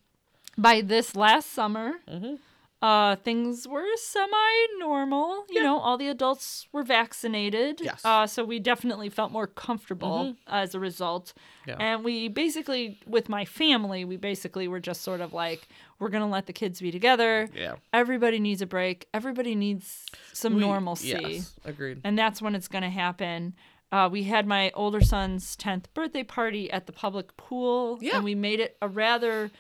[0.58, 2.36] by this last summer, Mm-hmm.
[2.82, 5.46] Uh, things were semi-normal.
[5.50, 7.82] You know, all the adults were vaccinated.
[7.82, 8.04] Yes.
[8.04, 11.34] Uh, so we definitely felt more comfortable as a result.
[11.68, 11.76] Yeah.
[11.80, 15.68] And we basically, with my family, we basically were just sort of like,
[16.00, 17.50] we're gonna let the kids be together.
[17.56, 17.76] Yeah.
[17.94, 19.08] Everybody needs a break.
[19.14, 21.54] Everybody needs some We- normalcy Yes.
[21.66, 22.02] Agreed.
[22.04, 23.54] and that's when it's going to happen.
[23.92, 28.16] Uh, we had my older son's 10th birthday party at the public pool, Yeah.
[28.16, 29.52] and we made it a rather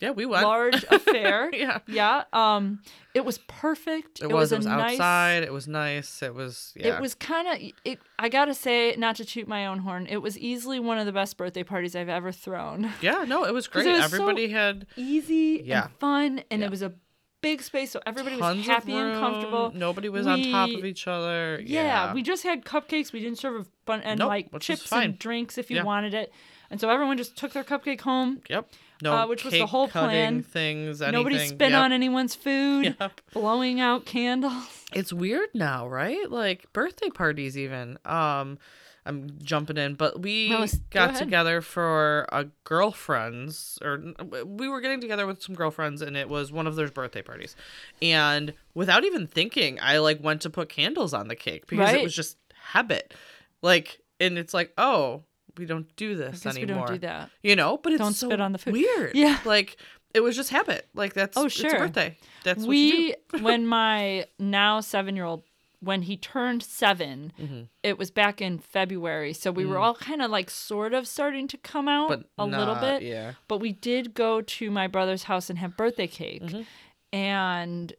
[0.00, 0.44] Yeah, we went.
[0.44, 1.50] large affair.
[1.54, 1.78] Yeah.
[1.86, 2.24] yeah.
[2.32, 2.80] Um,
[3.14, 4.20] it was perfect.
[4.22, 4.52] It, was.
[4.52, 5.42] a It was nice, outside.
[5.42, 6.22] It was nice.
[6.22, 6.72] It was.
[6.76, 6.94] Yeah.
[6.96, 7.70] It was kind of.
[7.84, 7.98] It.
[8.18, 11.12] I gotta say, not to toot my own horn, it was easily one of the
[11.12, 12.90] best birthday parties I've ever thrown.
[13.00, 13.24] Yeah.
[13.26, 13.86] No, it was great.
[13.86, 15.84] it was so Everybody had Easy Yeah.
[15.84, 16.66] and fun, and Yeah.
[16.66, 16.92] it was a
[17.42, 19.72] big space, so everybody was happy and comfortable.
[19.74, 21.58] Nobody was on top of each other.
[21.64, 22.14] Yeah, Yeah.
[22.14, 23.12] we just had cupcakes.
[23.12, 25.84] We didn't serve a bun and Nope, like chips and drinks if you Yeah.
[25.84, 26.32] wanted it.
[26.70, 28.40] And so everyone just took their cupcake home.
[28.48, 28.68] Yep.
[29.02, 29.14] No.
[29.16, 30.42] uh, which was the whole plan.
[30.42, 31.00] Things.
[31.00, 31.12] Anything.
[31.18, 31.80] Nobody spit yep.
[31.82, 33.20] on anyone's food, Yep.
[33.32, 34.84] blowing out candles.
[34.92, 36.30] It's weird now, right?
[36.30, 37.98] Like birthday parties, even.
[38.04, 38.58] Um,
[39.06, 44.02] I'm jumping in, but we No, s- go got together for a girlfriend's, or
[44.44, 47.56] we were getting together with some girlfriends, and it was one of their birthday parties.
[48.02, 52.02] And without even thinking, I like went to put candles on the cake because it
[52.02, 52.36] was just
[52.72, 53.14] habit.
[53.62, 55.22] Like, and it's like, oh,
[55.60, 57.30] we don't do I this guess we don't do that.
[57.42, 58.72] You know, but it's Don't so spit on the food.
[58.72, 59.14] Weird.
[59.14, 59.38] Yeah.
[59.44, 59.76] Like
[60.12, 60.88] it was just habit.
[60.94, 61.76] Like that's Oh, It's sure.
[61.76, 62.16] a birthday.
[62.42, 63.38] That's we do.
[63.42, 65.42] when my now seven year old
[65.82, 67.60] when he turned 7 Mm-hmm.
[67.82, 71.48] it was back in February, so we were all kind of like sort of starting
[71.48, 72.24] to come out Mm.
[72.36, 73.02] But a little bit.
[73.02, 73.32] yeah.
[73.48, 76.62] But we did go to my brother's house and have birthday cake, Mm-hmm.
[77.12, 77.92] and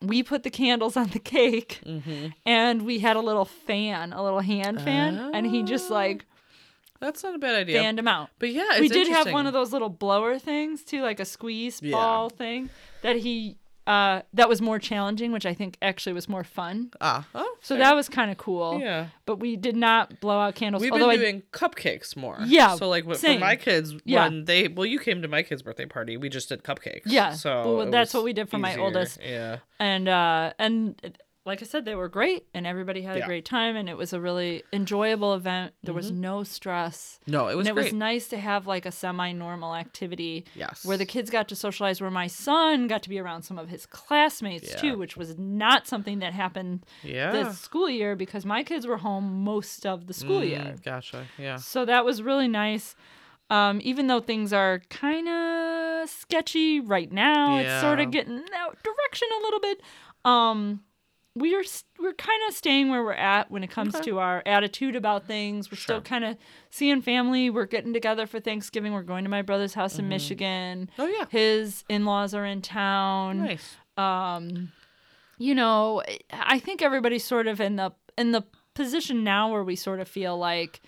[0.00, 2.26] we put the candles on the cake, Mm-hmm.
[2.44, 5.94] and we had a little fan, a little hand fan, and he just Oh.
[5.94, 6.24] like
[7.02, 7.80] That's not a bad idea.
[7.82, 8.30] fanned them out.
[8.38, 11.24] But yeah, it's we did have one of those little blower things too, like a
[11.26, 11.92] squeeze Yeah.
[11.96, 12.70] ball thing
[13.02, 16.92] that he uh that was more challenging, which I think actually was more fun.
[17.00, 17.82] Ah, oh, So fair.
[17.84, 18.78] that was kind of cool.
[18.80, 19.08] yeah.
[19.26, 20.80] But we did not blow out candles.
[20.82, 22.38] We've although been I doing cupcakes more.
[22.46, 24.22] Yeah, So like wh- for my kids, Yeah.
[24.28, 27.02] when they well, you came to my kid's birthday party, we just did cupcakes.
[27.06, 29.18] Yeah, So well, that's what we did for my oldest.
[29.20, 29.58] Yeah.
[29.80, 30.94] and uh and
[31.44, 33.24] like I said, they were great and everybody had Yeah.
[33.24, 35.74] a great time and it was a really enjoyable event.
[35.82, 37.18] There was no stress.
[37.26, 37.84] No, it was and it great.
[37.86, 40.84] was nice to have like a semi-normal activity yes.
[40.84, 43.68] where the kids got to socialize where my son got to be around some of
[43.70, 44.76] his classmates Yeah.
[44.76, 47.32] too which was not something that happened yeah.
[47.32, 51.26] this school year because my kids were home most of the school year Mm, Gotcha.
[51.38, 51.56] Yeah.
[51.56, 52.94] so that was really nice
[53.50, 58.82] um, even though things are kind of sketchy right now it's sort of getting that
[58.84, 59.80] direction a little bit
[60.24, 60.80] um,
[61.34, 61.62] we are
[61.98, 64.04] we're kind of staying where we're at when it comes Okay.
[64.10, 65.70] to our attitude about things.
[65.70, 66.36] We're still kind of
[66.70, 67.48] seeing family.
[67.48, 68.92] We're getting together for Thanksgiving.
[68.92, 70.90] We're going to my brother's house in Michigan.
[70.98, 71.24] Oh yeah.
[71.30, 73.44] His in-laws are in town.
[73.44, 73.76] Nice.
[73.96, 74.72] Um,
[75.38, 78.42] you know, I think everybody's sort of in the in the
[78.74, 80.80] position now where we sort of feel like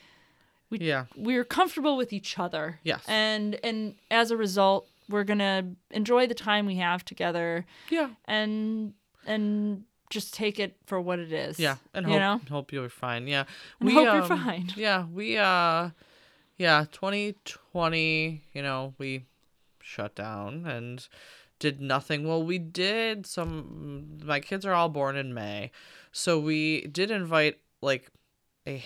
[0.70, 1.06] we Yeah.
[1.16, 2.80] we're comfortable with each other.
[2.82, 3.02] Yes.
[3.08, 8.10] And and as a result, we're gonna enjoy the time we have together Yeah.
[8.26, 8.92] and
[9.26, 11.58] and just take it for what it is.
[11.58, 11.76] Yeah.
[11.92, 13.26] And you hope know, hope you're fine.
[13.26, 13.44] Yeah.
[13.80, 14.70] And hope you're fine.
[14.76, 15.04] Yeah.
[15.06, 15.90] We uh
[16.56, 19.24] yeah, 2020, you know, we
[19.80, 21.06] shut down and
[21.58, 22.26] did nothing.
[22.26, 25.70] Well, we did some my kids are all born in May.
[26.12, 28.10] So we did invite like
[28.66, 28.82] a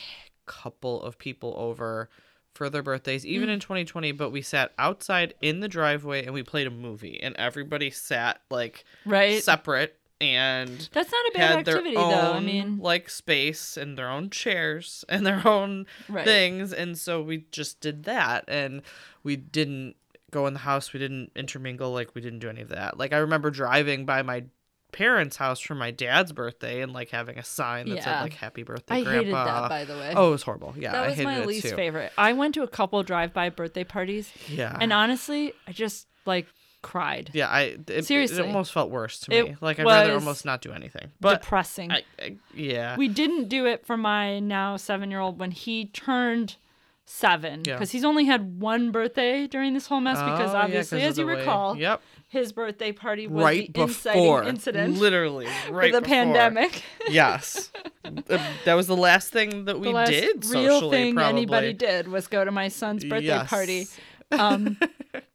[0.47, 2.09] couple of people over
[2.55, 3.29] for their birthdays Mm.
[3.29, 7.21] even in 2020 but we sat outside in the driveway and we played a movie
[7.23, 9.41] and everybody sat like right?
[9.45, 12.33] separate and That's not a bad activity, own though.
[12.35, 16.25] I mean, like space and their own chairs and their own Right.
[16.25, 18.83] things and so we just did that and
[19.23, 19.97] we didn't
[20.31, 23.13] go in the house we didn't intermingle like we didn't do any of that like
[23.15, 24.45] i remember driving by my
[24.93, 28.05] parents house for my dad's birthday and like having a sign that Yeah.
[28.05, 30.13] said like happy birthday I grandpa hated that, by the way.
[30.17, 31.77] oh it was horrible yeah that was my least too.
[31.77, 32.13] favorite.
[32.19, 36.47] I went to a couple drive-by birthday parties, yeah and honestly, I just like
[36.83, 37.31] cried.
[37.35, 40.61] yeah i it, it almost felt worse to It me like i'd rather almost not
[40.63, 41.91] do anything but Depressing.
[41.91, 46.57] I, I yeah we didn't do it for my now seven-year-old when he turned
[47.05, 47.75] seven Yeah.
[47.75, 51.05] because he's only had one birthday during this whole mess because Oh, yeah, obviously 'cause
[51.07, 55.47] of as you way- recall yep his birthday party was right the before incident literally
[55.71, 56.15] right for the before.
[56.15, 57.71] pandemic yes
[58.05, 61.31] Uh, that was the last thing that we the last did real socially thing probably
[61.39, 63.49] anybody did was go to my son's birthday Yes.
[63.49, 63.87] party
[64.33, 64.77] um,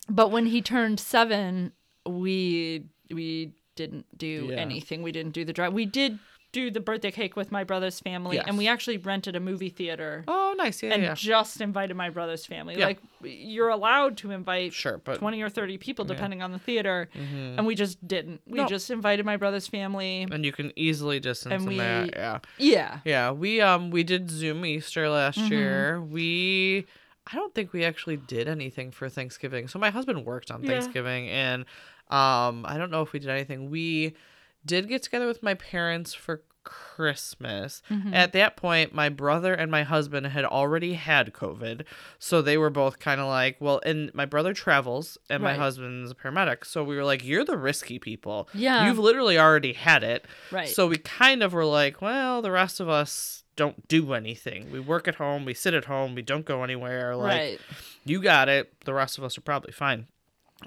[0.10, 1.72] but when he turned seven,
[2.08, 4.58] we we didn't do Yeah.
[4.58, 5.02] anything.
[5.04, 5.74] We didn't do the drive.
[5.74, 6.20] We did
[6.52, 10.24] do the birthday cake with my brother's family, and we actually rented a movie theater
[10.28, 12.76] oh nice yeah and yeah just invited my brother's family.
[12.78, 12.86] Yeah.
[12.86, 16.06] Like you're allowed to invite sure but twenty or thirty people.
[16.06, 16.14] Mm-hmm.
[16.14, 18.42] depending on the theater, and we just didn't.
[18.46, 18.68] We No.
[18.68, 20.28] just invited my brother's family.
[20.32, 23.00] and you can easily distance And from we- that yeah Yeah.
[23.04, 25.54] yeah we um we did zoom easter last Mm-hmm.
[25.54, 26.86] year we
[27.32, 30.68] i don't think we actually did anything for thanksgiving so my husband worked on Yeah.
[30.70, 31.62] thanksgiving and
[32.10, 34.14] um i don't know if we did anything we
[34.66, 37.82] did get together with my parents for Christmas.
[37.90, 38.14] Mm-hmm.
[38.14, 41.86] At that point, my brother and my husband had already had COVID.
[42.20, 46.12] So they were both kind of like, well, and my brother travels and my husband's
[46.12, 46.66] a paramedic.
[46.66, 48.50] So we were like, you're the risky people.
[48.54, 48.88] Yeah.
[48.88, 50.26] You've literally already had it.
[50.52, 50.70] Right.
[50.70, 54.72] So we kind of were like, well, the rest of us don't do anything.
[54.72, 57.16] We work at home, we sit at home, we don't go anywhere.
[57.16, 57.60] Like, right.
[58.04, 58.74] you got it.
[58.86, 60.08] The rest of us are probably fine.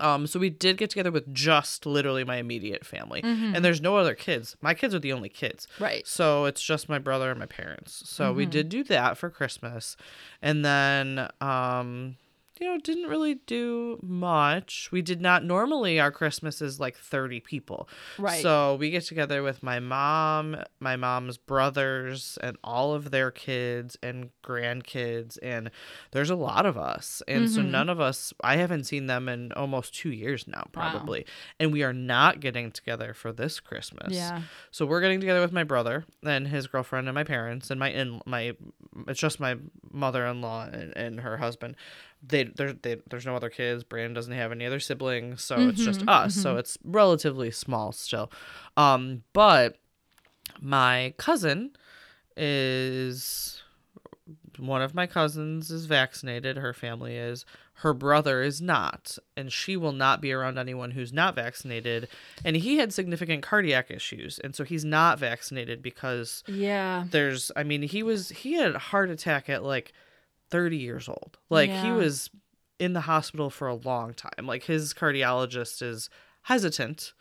[0.01, 3.97] Um, so we did get together with just literally my immediate family, and there's no
[3.97, 4.57] other kids.
[4.61, 6.07] My kids are the only kids, Right.
[6.07, 8.03] so it's just my brother and my parents.
[8.09, 9.97] So we did do that for Christmas,
[10.43, 12.17] and then um,
[12.61, 14.89] you know, didn't really do much.
[14.93, 17.89] We did not normally our Christmas is like 30 people.
[18.19, 18.43] Right.
[18.43, 23.97] So we get together with my mom, my mom's brothers, and all of their kids
[24.03, 25.39] and grandkids.
[25.43, 25.71] And
[26.13, 27.23] there's a lot of us.
[27.29, 27.71] And so Mm-hmm.
[27.71, 30.91] none of us, I haven't seen them in almost two years now, Wow.
[30.93, 31.27] probably.
[31.61, 34.15] And we are not getting together for this Christmas.
[34.15, 34.43] Yeah.
[34.71, 37.91] So we're getting together with my brother and his girlfriend and my parents and my
[37.91, 38.55] in my
[39.09, 39.57] it's just my
[39.91, 41.77] mother-in-law and, and her husband.
[42.29, 43.85] They there they, there's no other kids.
[43.85, 46.35] Brandon doesn't have any other siblings, so it's just us.
[46.35, 48.31] So it's relatively small still.
[48.77, 49.77] Um, but
[50.61, 51.73] my cousin
[52.37, 53.63] is
[54.59, 57.45] one of my cousins is vaccinated her family is
[57.81, 62.09] her brother is not and she will not be around anyone who's not vaccinated
[62.45, 67.05] and he had significant cardiac issues and so he's not vaccinated because Yeah.
[67.11, 69.93] there's i mean he was he had a heart attack at like
[70.51, 72.31] 30 years old like he was
[72.79, 76.09] in the hospital for a long time like his cardiologist is
[76.43, 77.13] hesitant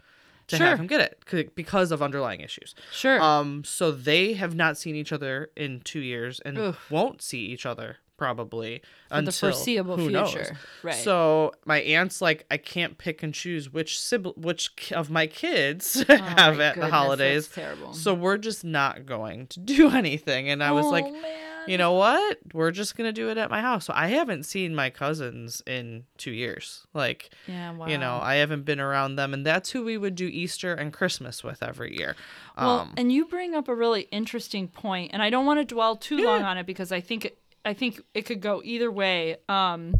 [0.47, 0.67] to Sure.
[0.67, 3.19] have him get it c- because of underlying issues Sure.
[3.21, 6.91] um, so they have not seen each other in two years and Oof.
[6.91, 10.31] won't see each other probably the until the foreseeable who knows.
[10.31, 10.57] future.
[10.83, 10.95] Right.
[10.95, 16.01] So my aunt's like, I can't pick and choose which sibling, which of my kids
[16.09, 17.45] Oh have my at the holidays.
[17.49, 17.93] that's terrible.
[17.93, 20.47] So we're just not going to do anything.
[20.49, 21.23] And I was like, Oh, man.
[21.67, 22.37] You know what?
[22.53, 23.85] We're just gonna do it at my house.
[23.85, 26.85] So I haven't seen my cousins in two years.
[26.93, 27.87] Like, Yeah, wow.
[27.87, 30.91] you know, I haven't been around them, and that's who we would do Easter and
[30.93, 32.15] Christmas with every year.
[32.57, 35.65] Well, Um, and you bring up a really interesting point, and I don't want to
[35.75, 38.91] dwell too long on it because I think it, I think it could go either
[38.91, 39.37] way.
[39.49, 39.95] Um,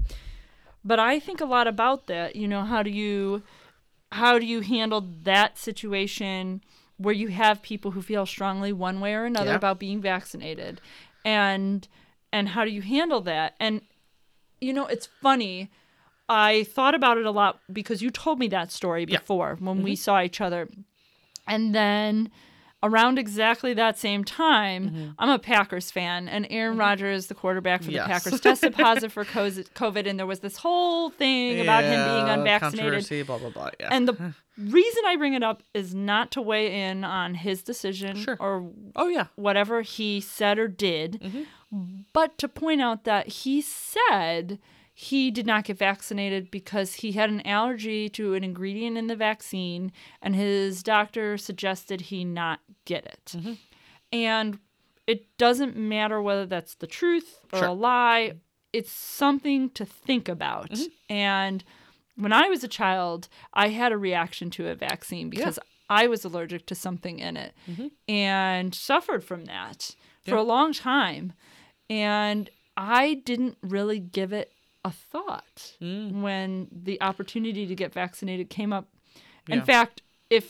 [0.83, 2.35] but I think a lot about that.
[2.35, 3.41] You know, how do you
[4.11, 6.61] how do you handle that situation
[6.97, 9.55] where you have people who feel strongly one way or another Yeah.
[9.57, 10.79] about being vaccinated,
[11.25, 11.85] and
[12.31, 13.55] and how do you handle that?
[13.59, 13.81] And
[14.61, 15.69] you know, it's funny.
[16.29, 19.19] I thought about it a lot because you told me that story Yeah.
[19.19, 19.83] before when Mm-hmm.
[19.83, 20.69] we saw each other.
[21.47, 22.31] And then
[22.83, 25.09] around exactly that same time, Mm-hmm.
[25.17, 28.05] I'm a Packers fan, and Aaron Rodgers, the quarterback for Yes.
[28.05, 32.29] the Packers, tested positive for COVID, and there was this whole thing about him being
[32.29, 32.79] unvaccinated.
[32.79, 33.69] Controversy, blah blah blah.
[33.79, 33.89] Yeah.
[33.91, 38.17] And the reason I bring it up is not to weigh in on his decision
[38.17, 38.37] Sure.
[38.39, 39.27] or oh yeah.
[39.35, 42.01] whatever he said or did, Mm-hmm.
[42.13, 44.59] but to point out that he said
[44.97, 49.15] he did not get vaccinated because he had an allergy to an ingredient in the
[49.15, 53.33] vaccine and his doctor suggested he not get it.
[53.35, 53.53] Mm-hmm.
[54.13, 54.59] And
[55.05, 57.67] it doesn't matter whether that's the truth or Sure.
[57.67, 58.33] a lie,
[58.71, 60.71] it's something to think about.
[60.71, 61.13] Mm-hmm.
[61.13, 61.63] And
[62.15, 66.23] when I was a child, I had a reaction to a vaccine because I was
[66.23, 67.53] allergic to something in it
[68.07, 69.93] and suffered from that
[70.25, 71.33] for a long time.
[71.89, 74.53] And I didn't really give it
[74.85, 76.21] a thought Mm.
[76.21, 78.87] when the opportunity to get vaccinated came up.
[79.49, 80.45] In fact, if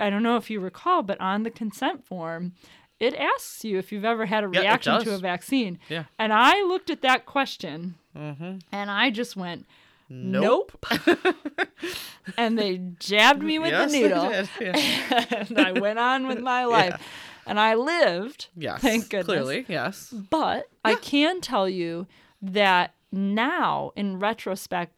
[0.00, 2.52] I don't know if you recall, but on the consent form,
[3.00, 5.78] it asks you if you've ever had a Yeah, reaction to a vaccine.
[5.88, 6.04] Yeah.
[6.18, 8.58] And I looked at that question Mm-hmm.
[8.72, 9.64] and I just went,
[10.10, 10.72] Nope.
[12.36, 14.24] and they jabbed me with yes, the needle.
[14.60, 15.44] Yeah.
[15.48, 17.00] and I went on with my life.
[17.46, 18.48] And I lived.
[18.56, 18.80] Yes.
[18.82, 19.26] Thank goodness.
[19.26, 20.12] Clearly, yes.
[20.30, 22.06] But I can tell you
[22.42, 24.94] that now, in retrospect,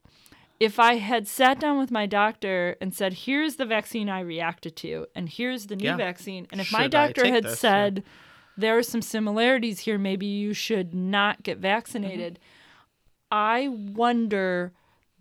[0.59, 4.77] if I had sat down with my doctor and said, here's the vaccine I reacted
[4.77, 5.97] to, and here's the new Yeah.
[5.97, 7.59] vaccine, and if my Should I doctor had this?
[7.61, 8.03] said,
[8.57, 12.39] there are some similarities here, maybe you should not get vaccinated,
[13.33, 14.73] I wonder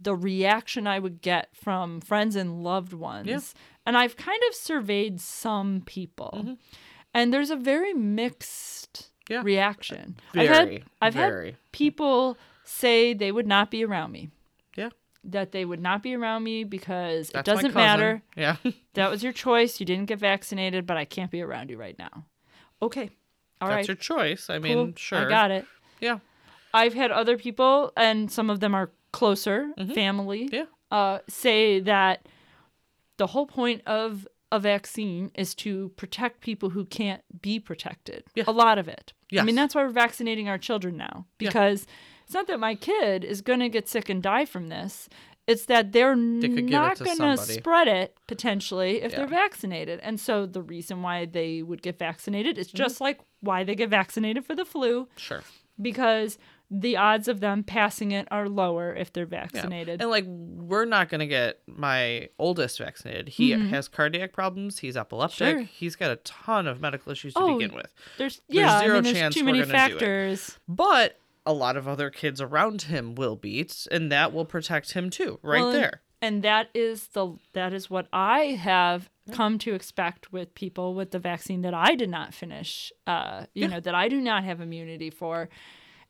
[0.02, 3.54] the reaction I would get from friends and loved ones.
[3.86, 6.58] And I've kind of surveyed some people.
[7.14, 9.34] And there's a very mixed Mm-hmm.
[9.34, 9.42] Yeah.
[9.44, 10.18] reaction.
[10.34, 11.52] Very, I've had I've very.
[11.52, 12.36] had people
[12.70, 14.30] say they would not be around me.
[14.76, 14.90] Yeah.
[15.24, 18.22] That they would not be around me because That's it doesn't matter.
[18.38, 18.58] Yeah.
[18.94, 19.80] That was your choice.
[19.80, 22.26] You didn't get vaccinated, but I can't be around you right now.
[22.82, 23.10] Okay.
[23.62, 23.76] all right.
[23.78, 24.50] That's your choice.
[24.50, 24.94] I mean, cool.
[24.98, 25.26] sure.
[25.26, 25.66] I got it.
[26.02, 26.20] Yeah.
[26.74, 30.56] I've had other people, and some of them are closer, family, Mm-hmm.
[30.56, 30.66] Yeah.
[30.98, 32.28] uh, say that
[33.18, 38.24] the whole point of a vaccine is to protect people who can't be protected.
[38.36, 38.44] Yeah.
[38.48, 39.14] A lot of it.
[39.38, 41.52] I mean, that's why we're vaccinating our children now Yeah.
[42.30, 45.10] It's not that my kid is going to get sick and die from this.
[45.48, 46.16] It's that they're it
[46.70, 50.00] not going to spread it potentially if they're vaccinated.
[50.04, 52.78] And so the reason why they would get vaccinated is Mm-hmm.
[52.78, 55.42] just like why they get vaccinated for the flu Sure.
[55.82, 56.38] because
[56.70, 59.48] the odds of them passing it are lower if they're Yeah.
[59.48, 60.00] vaccinated.
[60.00, 63.30] And like we're not gonna get my oldest vaccinated.
[63.30, 64.78] He has cardiac problems.
[64.78, 65.48] He's epileptic.
[65.48, 65.58] Mm-hmm.
[65.62, 65.66] Sure.
[65.66, 67.92] He's got a ton of medical issues to Oh, begin with.
[68.20, 70.60] there's there's yeah, zero I mean, there's chance too many factors.
[70.68, 71.18] But
[71.50, 75.40] a lot of other kids around him will beat, and that will protect him too,
[75.42, 76.02] right Well, there.
[76.22, 81.12] And that is the that is what I have come to expect with people with
[81.12, 82.92] the vaccine that I did not finish.
[83.08, 83.68] Uh, you Yeah.
[83.74, 85.50] know that I do not have immunity for.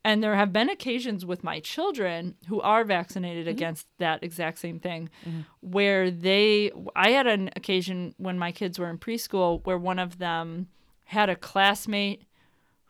[0.04, 3.58] And there have been occasions with my children who are vaccinated Mm-hmm.
[3.58, 5.10] against that exact same thing,
[5.62, 6.72] where they.
[6.96, 10.68] I had an occasion when my kids were in preschool where one of them
[11.04, 12.24] had a classmate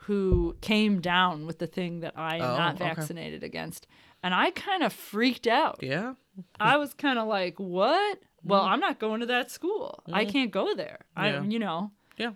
[0.03, 2.83] who came down with the thing that I am Oh, not okay.
[2.85, 3.85] vaccinated against.
[4.23, 5.79] And I kind of freaked out.
[5.81, 6.13] Yeah.
[6.59, 8.19] I was kind of like, "What?
[8.43, 10.03] Well, I'm not going to that school.
[10.12, 10.99] I can't go there.
[11.15, 11.43] I, Yeah.
[11.43, 12.31] you know." Yeah.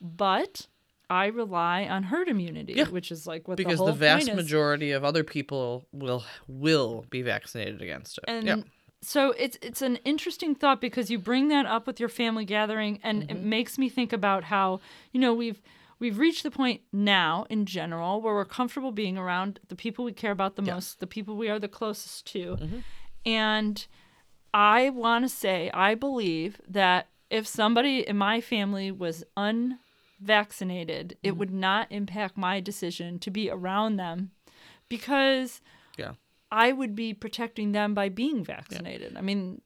[0.00, 0.66] But
[1.10, 2.88] I rely on herd immunity, Yeah.
[2.88, 7.22] which is like what Because the, the, vast majority of other people will will be
[7.22, 8.24] vaccinated against it.
[8.28, 8.56] And yeah.
[9.02, 12.98] so it's it's an interesting thought because you bring that up with your family gathering,
[13.02, 13.36] and Mm-hmm.
[13.36, 14.80] it makes me think about how
[15.12, 15.60] you know we've
[16.02, 20.12] we've reached the point now in general where we're comfortable being around the people we
[20.12, 22.78] care about the most, the people we are the closest to, Mm-hmm.
[23.24, 23.86] and
[24.52, 29.24] I want to say I believe that if somebody in my family was
[30.20, 31.28] unvaccinated, Mm-hmm.
[31.28, 34.30] it would not impact my decision to be around them
[34.88, 35.60] because
[35.96, 36.12] Yeah.
[36.50, 39.16] I would be protecting them by being vaccinated.
[39.16, 39.62] I mean,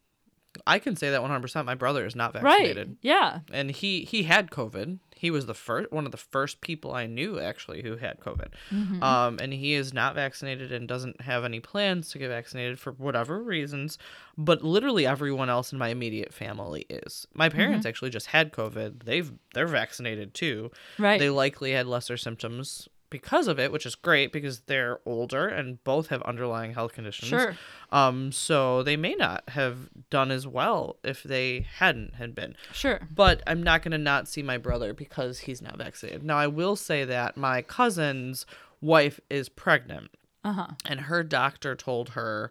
[0.67, 1.65] I can say that 100%.
[1.65, 2.89] My brother is not vaccinated.
[2.89, 2.97] right?
[3.03, 4.99] Yeah, and he he had COVID.
[5.19, 8.49] He was the first one of the first people I knew actually who had COVID.
[8.71, 9.03] Mm-hmm.
[9.03, 12.93] Um, and he is not vaccinated and doesn't have any plans to get vaccinated for
[12.93, 13.97] whatever reasons.
[14.37, 17.27] But literally everyone else in my immediate family is.
[17.33, 17.89] My parents Mm-hmm.
[17.89, 19.05] actually just had COVID.
[19.05, 20.71] They've they're vaccinated too.
[20.99, 21.19] right.
[21.19, 25.83] They likely had lesser symptoms because of it, which is great because they're older and
[25.85, 27.29] both have underlying health conditions.
[27.29, 27.57] Sure.
[27.93, 32.57] Um, so they may not have done as well if they hadn't had been.
[32.73, 33.01] sure.
[33.15, 36.23] But I'm not going to not see my brother because he's not vaccinated.
[36.25, 38.45] Now, I will say that my cousin's
[38.81, 40.11] wife is pregnant,
[40.45, 40.67] Uh huh.
[40.85, 42.51] and her doctor told her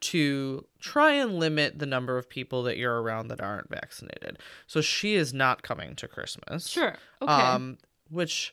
[0.00, 4.36] to try and limit the number of people that you're around that aren't vaccinated.
[4.66, 6.66] So she is not coming to Christmas.
[6.68, 6.96] Sure.
[7.22, 7.32] Okay.
[7.32, 7.78] Um,
[8.10, 8.52] which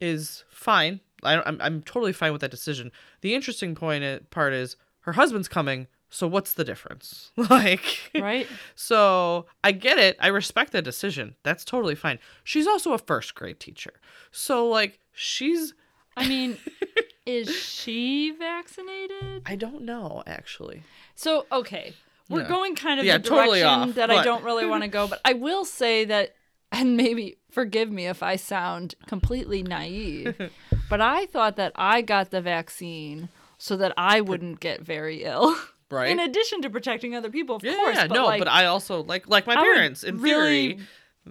[0.00, 1.00] is fine.
[1.22, 2.92] I, I'm I'm totally fine with that decision.
[3.22, 5.86] The interesting point i- part is her husband's coming.
[6.10, 7.32] So what's the difference?
[7.50, 8.46] Like, right.
[8.74, 10.16] so I get it.
[10.20, 11.34] I respect that decision.
[11.42, 12.18] That's totally fine.
[12.44, 13.92] She's also a first grade teacher.
[14.30, 15.74] So like she's
[16.16, 16.56] I mean,
[17.26, 19.42] is she vaccinated?
[19.46, 20.82] I don't know actually.
[21.14, 21.92] So okay,
[22.30, 25.08] we're going kind of Yeah, the totally off, that I don't really want to go,
[25.08, 26.34] but I will say that,
[26.72, 30.50] and maybe forgive me if I sound completely naive,
[30.90, 35.56] but I thought that I got the vaccine so that I wouldn't get very ill.
[35.90, 36.10] Right.
[36.10, 37.96] In addition to protecting other people, of Yeah, course.
[37.96, 40.86] yeah, but no, like, but I also like like my I parents in really- theory.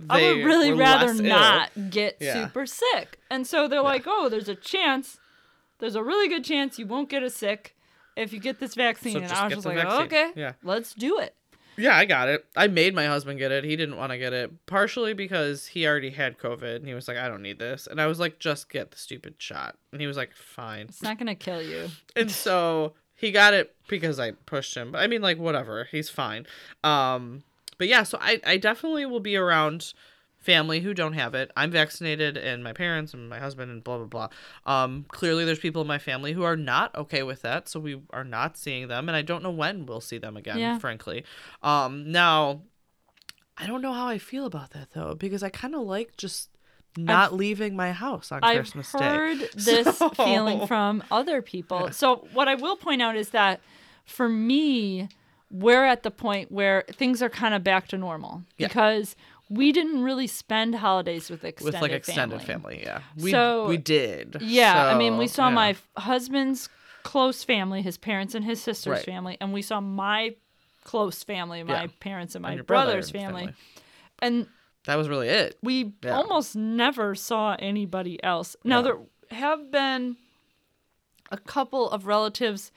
[0.09, 1.25] I would really rather less ill.
[1.27, 2.33] not get Yeah.
[2.45, 3.19] super sick.
[3.29, 5.19] And so they're like, oh, there's a chance,
[5.77, 7.75] there's a really good chance you won't get a sick
[8.15, 9.13] if you get this vaccine.
[9.13, 10.01] So and I was just like, vaccine.
[10.07, 10.53] okay, Yeah.
[10.63, 11.35] let's do it.
[11.77, 12.45] Yeah, I got it.
[12.55, 13.63] I made my husband get it.
[13.63, 17.07] He didn't want to get it, partially because he already had COVID and he was
[17.07, 17.87] like, I don't need this.
[17.87, 19.75] And I was like, just get the stupid shot.
[19.91, 20.87] And he was like, fine.
[20.87, 21.89] It's not going to kill you.
[22.15, 24.91] And so he got it because I pushed him.
[24.91, 25.87] But I mean, like, whatever.
[25.91, 26.47] He's fine.
[26.83, 27.43] Um,
[27.77, 29.93] but yeah, so I, I definitely will be around
[30.51, 31.51] family who don't have it.
[31.55, 34.29] I'm vaccinated and my parents and my husband and blah blah blah.
[34.73, 38.01] Um clearly there's people in my family who are not okay with that, so we
[38.11, 40.79] are not seeing them and I don't know when we'll see them again, Yeah.
[40.79, 41.23] frankly.
[41.61, 42.61] Um now
[43.57, 46.49] I don't know how I feel about that though because I kind of like just
[46.95, 48.99] not leaving my house on I've Christmas Day.
[49.05, 51.91] I've heard this So- feeling from other people.
[51.91, 53.59] So what I will point out is that
[54.05, 55.09] for me,
[55.51, 58.67] we're at the point where things are kind of back to normal Yeah.
[58.67, 59.15] because
[59.49, 61.81] we didn't really spend holidays with extended family.
[61.87, 62.79] with like extended family.
[62.79, 63.01] family, yeah.
[63.23, 64.37] We So- we did.
[64.41, 65.55] Yeah, I mean, we saw yeah.
[65.55, 66.69] my f- husband's
[67.03, 69.05] close family, his parents and his sister's Right.
[69.05, 70.35] family, and we saw my
[70.83, 71.87] close family, my Yeah.
[72.01, 73.41] parents and my And brother brother's and family.
[73.41, 73.55] family.
[74.19, 74.47] And
[74.85, 75.57] That was really it.
[75.63, 76.15] we Yeah.
[76.17, 78.55] almost never saw anybody else.
[78.63, 78.97] Now there
[79.31, 80.17] have been
[81.31, 82.71] a couple of relatives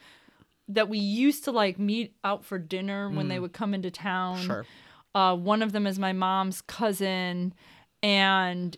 [0.67, 4.37] that we used to like meet out for dinner when they would come into town.
[4.37, 4.45] Mm.
[4.45, 4.65] Sure.
[5.13, 7.53] Uh, one of them is my mom's cousin,
[8.01, 8.77] and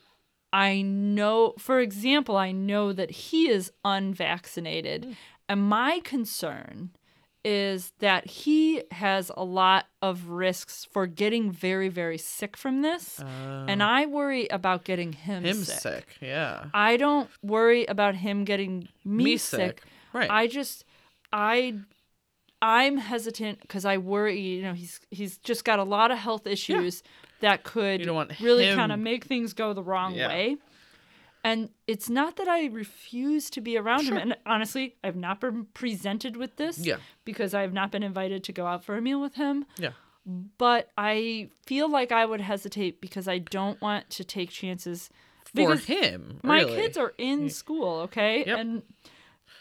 [0.52, 5.16] I know, for example, I know that he is unvaccinated, Mm.
[5.50, 6.92] and my concern
[7.46, 13.20] is that he has a lot of risks for getting very, very sick from this,
[13.20, 15.80] and I worry about getting him, Uh, Him sick.
[15.80, 16.08] sick.
[16.22, 16.66] Yeah.
[16.74, 19.60] I don't worry about him getting me, Me sick.
[19.60, 19.84] sick.
[20.14, 20.30] Right.
[20.32, 20.86] I just
[21.34, 21.80] I
[22.64, 26.48] I'm hesitant because I worry, you know, he's he's just got a lot of health
[26.48, 27.04] issues
[27.42, 30.30] that could You don't want really kind of make things go the wrong Yeah.
[30.30, 30.58] way.
[31.44, 34.16] And it's not that I refuse to be around him.
[34.16, 36.98] And honestly, I've not been presented with this Yeah.
[37.26, 39.66] because I have not been invited to go out for a meal with him.
[39.78, 39.92] Yeah.
[40.58, 45.10] But I feel like I would hesitate because I don't want to take chances.
[45.44, 46.40] For because him.
[46.44, 46.76] my really.
[46.78, 48.46] kids are in school, okay?
[48.46, 48.58] Yep.
[48.60, 48.84] And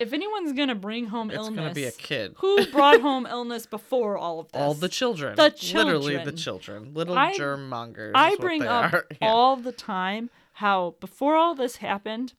[0.02, 2.34] if anyone's gonna bring home It's illness, gonna be a kid.
[2.38, 4.60] who brought home illness before all of this?
[4.60, 5.36] All the children.
[5.36, 6.00] The children.
[6.00, 6.92] Literally the children.
[6.94, 8.12] Little I- germ mongers.
[8.14, 8.92] I bring up.
[9.20, 9.28] Yeah.
[9.28, 12.34] all the time how before all this happened,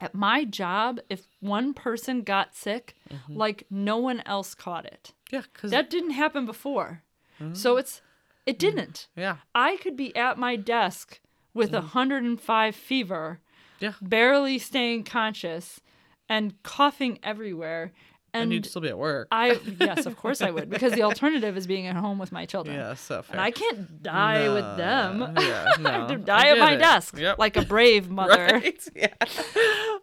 [0.00, 3.36] at my job, if one person got sick, Mm-hmm.
[3.36, 5.12] like no one else caught it.
[5.30, 7.02] Yeah, because That didn't happen before.
[7.40, 7.54] Mm-hmm.
[7.54, 8.02] So it's
[8.46, 9.08] it didn't.
[9.16, 11.20] yeah, I could be at my desk
[11.54, 13.40] with a 105 fever,
[13.80, 13.84] Mm-hmm.
[13.84, 13.92] Yeah.
[14.00, 15.80] barely staying conscious,
[16.28, 17.92] and coughing everywhere.
[18.34, 19.28] and And you'd still be at work.
[19.30, 22.44] I yes, of course I would, because the alternative is being at home with my
[22.46, 22.76] children.
[22.76, 23.32] yeah, so fair.
[23.36, 25.34] And I can't die with them.
[25.38, 26.78] Yeah, I have to die I at my it.
[26.78, 27.38] desk Yep.
[27.38, 28.44] like a brave mother.
[28.52, 28.88] right.
[28.94, 29.14] Yeah.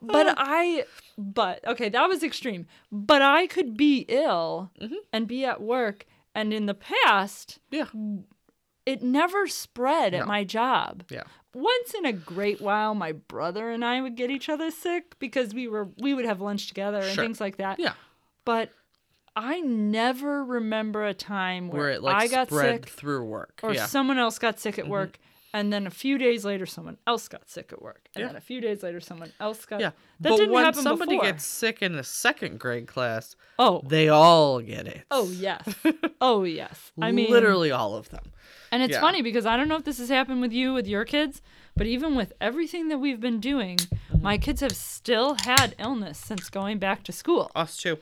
[0.02, 0.86] But I,
[1.18, 2.66] but okay, that was extreme.
[2.92, 4.96] But I could be ill Mm-hmm.
[5.14, 6.06] and be at work,
[6.36, 7.86] and in the past, Yeah.
[8.86, 10.20] it never spread No.
[10.20, 11.04] at my job.
[11.10, 11.24] Yeah.
[11.54, 15.54] Once in a great while my brother and I would get each other sick because
[15.54, 17.24] we were we would have lunch together and Sure.
[17.24, 17.80] things like that.
[17.80, 17.94] Yeah.
[18.46, 18.72] But
[19.36, 23.60] I never remember a time where, Where it like I got sick through work.
[23.64, 23.82] or yeah.
[23.82, 23.88] Mm-hmm.
[23.90, 25.18] someone else got sick at work
[25.54, 28.28] and then a few days later someone else got sick at work and Yeah.
[28.28, 29.92] then a few days later someone else got yeah.
[30.22, 31.26] that but didn't when happen somebody before.
[31.32, 35.04] gets sick in a second grade class, oh they all get it.
[35.12, 35.64] oh yes
[36.22, 38.32] oh yes i mean literally all of them.
[38.72, 39.02] and it's yeah.
[39.02, 41.42] funny because i don't know if this has happened with you with your kids
[41.76, 44.22] but even with everything that we've been doing Mm-hmm.
[44.24, 47.98] my kids have still had illness since going back to school Us too.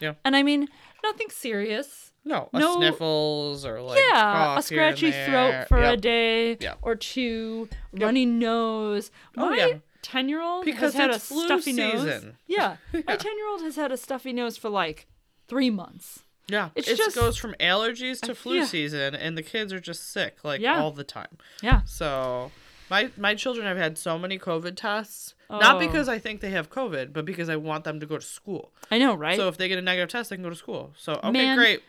[0.00, 0.14] Yeah.
[0.24, 0.68] And i mean
[1.02, 6.56] nothing serious No, a No- sniffles or like yeah, a scratchy throat for a day
[6.58, 6.78] Yep.
[6.82, 9.10] or two, runny nose.
[9.36, 9.78] Oh, My yeah.
[10.02, 11.92] ten-year-old has had a flu stuffy nose.
[12.02, 12.36] season.
[12.46, 15.06] Yeah, my ten-year-old has had a stuffy nose for like
[15.48, 16.20] three months.
[16.48, 18.64] Yeah, It's it just- goes from allergies to flu yeah.
[18.66, 20.80] season, and the kids are just sick like Yeah.
[20.80, 21.36] all the time.
[21.62, 22.52] Yeah, So
[22.90, 25.78] my my children have had so many COVID tests, not Oh.
[25.78, 28.72] because I think they have COVID, but because I want them to go to school.
[28.90, 29.36] I know, right?
[29.38, 30.92] So if they get a negative test, they can go to school.
[30.98, 31.82] So okay, Man, great.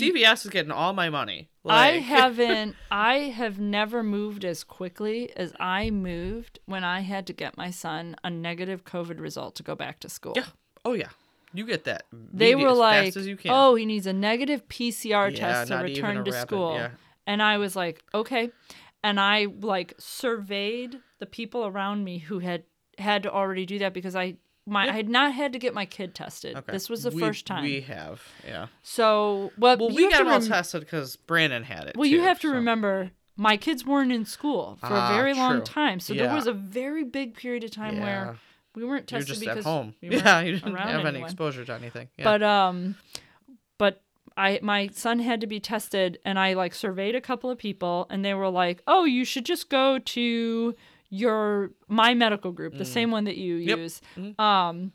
[0.00, 1.48] CVS is getting all my money.
[1.66, 2.76] I haven't.
[2.90, 7.70] I have never moved as quickly as I moved when I had to get my
[7.70, 10.34] son a negative COVID result to go back to school.
[10.36, 10.46] Yeah.
[10.84, 11.08] Oh yeah.
[11.52, 12.04] You get that.
[12.12, 13.52] they were like, fast as you can.
[13.54, 16.90] "Oh, he needs a negative PCR Yeah, test to return to rapid, school." yeah.
[17.26, 18.50] And I was like, "Okay."
[19.04, 22.64] And I like surveyed the people around me who had
[22.98, 24.36] had to already do that because I
[24.66, 26.56] my I had not had to get my kid tested.
[26.56, 26.72] Okay.
[26.72, 27.62] This was the We- first time.
[27.64, 28.22] we have.
[28.46, 28.66] Yeah.
[28.82, 31.96] so, well, Well, we got them all rem- tested because Brandon had it.
[31.96, 35.34] Well, you have to so- remember my kids weren't in school for Ah, a very
[35.34, 36.00] long time.
[36.00, 38.02] So there was a very big period of time Yeah.
[38.04, 38.36] where
[38.76, 39.94] we weren't You're tested just because at home.
[40.00, 42.08] we yeah, you didn't have any exposure to anything.
[42.16, 42.24] Yeah.
[42.24, 42.94] But um
[43.78, 44.02] but
[44.36, 48.06] I my son had to be tested and I like surveyed a couple of people
[48.10, 50.74] and they were like, "Oh, you should just go to
[51.22, 53.66] your my medical group, the same one that you Mm.
[53.68, 53.78] Yep.
[53.78, 54.00] use."
[54.38, 54.92] Um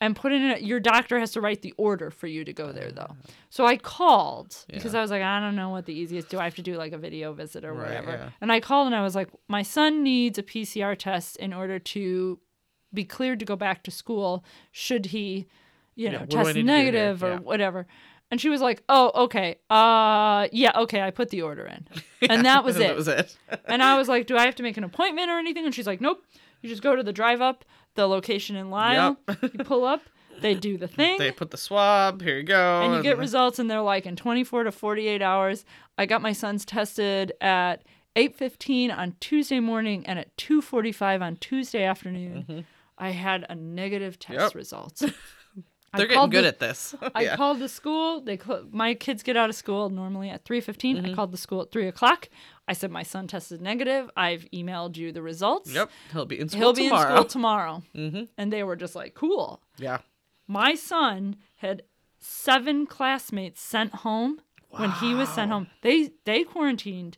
[0.00, 2.70] and put in a, your doctor has to write the order for you to go
[2.70, 3.16] there though.
[3.50, 6.38] So I called because I was like, I don't know what the easiest do.
[6.38, 8.12] I have to do like a video visit or Right, whatever.
[8.12, 8.30] yeah.
[8.40, 11.80] And I called and I was like, my son needs a PCR test in order
[11.80, 12.38] to
[12.94, 15.46] be cleared to go back to school should he,
[15.96, 17.86] you know, do I test negative or whatever.
[18.30, 19.56] And she was like, "Oh, okay.
[19.70, 21.86] Uh yeah, okay, I put the order in."
[22.28, 22.80] And that was it.
[22.80, 23.36] that was it.
[23.66, 25.86] And I was like, "Do I have to make an appointment or anything?" And she's
[25.86, 26.22] like, "Nope.
[26.60, 27.64] You just go to the drive up,
[27.94, 29.16] the location in Lisle.
[29.42, 30.02] you pull up,
[30.40, 32.20] they do the thing, they put the swab.
[32.20, 32.82] Here you go.
[32.82, 35.64] and you get results and they're like in 24 to 48 hours.
[35.96, 37.84] I got my son's tested at
[38.16, 42.66] 8:15 on Tuesday morning and at 2:45 on Tuesday afternoon.
[42.98, 44.44] I had a negative test Mm-hmm.
[44.48, 44.54] Yep.
[44.56, 45.04] results.
[45.96, 46.94] They're getting good the- at this.
[47.14, 47.36] I yeah.
[47.36, 48.20] called the school.
[48.20, 51.06] They cl- my kids get out of school normally at three Mm-hmm.
[51.06, 52.28] I called the school at three o'clock.
[52.66, 54.10] I said my son tested negative.
[54.16, 55.72] I've emailed you the results.
[55.72, 55.90] Yep.
[56.12, 57.10] He'll be in school He'll be tomorrow.
[57.10, 57.82] in school tomorrow.
[57.94, 58.22] Mm-hmm.
[58.36, 59.98] And they were just like, "Cool." yeah.
[60.46, 61.82] My son had
[62.18, 65.68] seven classmates sent home when he was sent home.
[65.82, 67.16] They they quarantined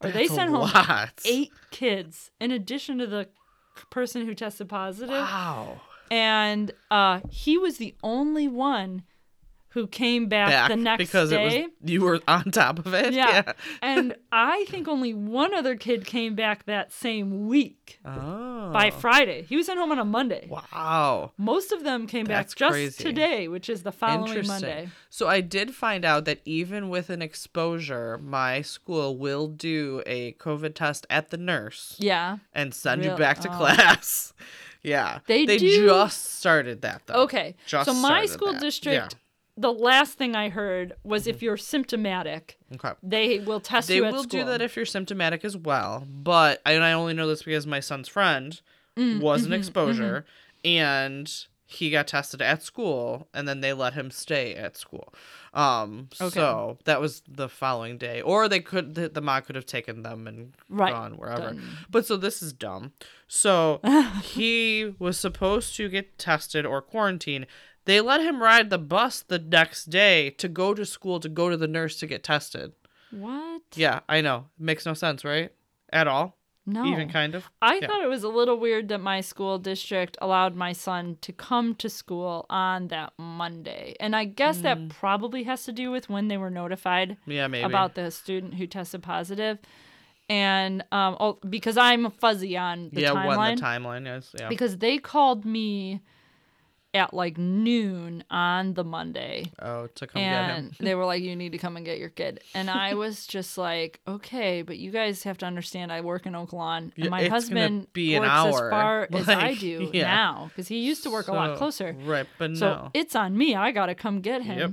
[0.00, 1.20] or they That's a sent home lot.
[1.24, 3.28] eight kids in addition to the
[3.90, 5.80] person who tested positive Wow.
[6.12, 9.02] And uh, he was the only one
[9.70, 11.60] who came back, Back the next because day.
[11.62, 13.14] it was you were on top of it.
[13.14, 13.52] yeah.
[13.80, 18.70] and I think only one other kid came back that same week Oh.
[18.70, 19.46] by Friday.
[19.48, 20.46] He was sent home on a Monday.
[20.50, 21.32] Wow.
[21.38, 23.02] Most of them came back just crazy.
[23.02, 24.90] today, which is the following Monday.
[25.08, 30.32] So I did find out that even with an exposure, my school will do a
[30.34, 32.36] COVID test at the nurse Yeah.
[32.52, 33.56] and send you back to Oh.
[33.56, 34.34] class.
[34.82, 35.20] Yeah.
[35.26, 37.22] They they do- just started that though.
[37.24, 37.54] Okay.
[37.66, 38.60] Just so my school that.
[38.60, 39.16] district,
[39.56, 42.92] the last thing I heard was if you're symptomatic, Okay.
[43.02, 46.06] they will test They you at will do that if you're symptomatic as well.
[46.10, 48.60] But and I only know this because my son's friend
[48.96, 50.26] Mm, was mm-hmm, an exposure
[50.64, 51.32] and
[51.64, 55.14] he got tested at school and then they let him stay at school.
[55.54, 56.30] Um Okay.
[56.40, 58.22] so that was the following day.
[58.22, 60.92] Or they could the, the mob could have taken them and Right.
[60.92, 61.48] gone wherever.
[61.52, 61.62] Done.
[61.90, 62.92] But so this is dumb.
[63.28, 63.80] So
[64.22, 67.46] he was supposed to get tested or quarantine.
[67.84, 71.50] They let him ride the bus the next day to go to school to go
[71.50, 72.72] to the nurse to get tested.
[73.10, 73.62] what?
[73.74, 74.46] Yeah, I know.
[74.58, 75.52] Makes no sense, right?
[75.92, 76.38] At all.
[76.64, 76.84] No.
[76.86, 77.50] Even kind of.
[77.60, 77.88] I Yeah.
[77.88, 81.74] thought it was a little weird that my school district allowed my son to come
[81.76, 83.96] to school on that Monday.
[83.98, 87.64] And I guess that probably has to do with when they were notified Yeah, maybe.
[87.64, 89.58] about the student who tested positive.
[90.28, 94.34] And um, oh, because I'm fuzzy on the yeah, timeline, when the timeline is.
[94.38, 94.48] Yeah.
[94.48, 96.00] because they called me
[96.94, 99.50] at like noon on the Monday.
[99.58, 100.76] Oh, to come get and him.
[100.80, 103.56] they were like, "You need to come and get your kid." And I was just
[103.56, 107.22] like, "Okay, but you guys have to understand, I work in Oak Lawn, and my
[107.22, 108.70] it's husband be works as hour.
[108.70, 110.04] far as I do yeah.
[110.04, 111.96] now because he used to work a lot closer.
[112.04, 112.90] Right, but So no.
[112.94, 113.54] it's on me.
[113.54, 114.58] I gotta come get him.
[114.58, 114.72] Yep.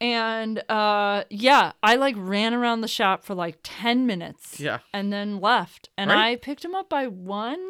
[0.00, 4.58] And uh, yeah, I like ran around the shop for like ten minutes.
[4.58, 4.78] Yeah.
[4.92, 6.32] And then left, and Right.
[6.32, 7.60] I picked him up by one,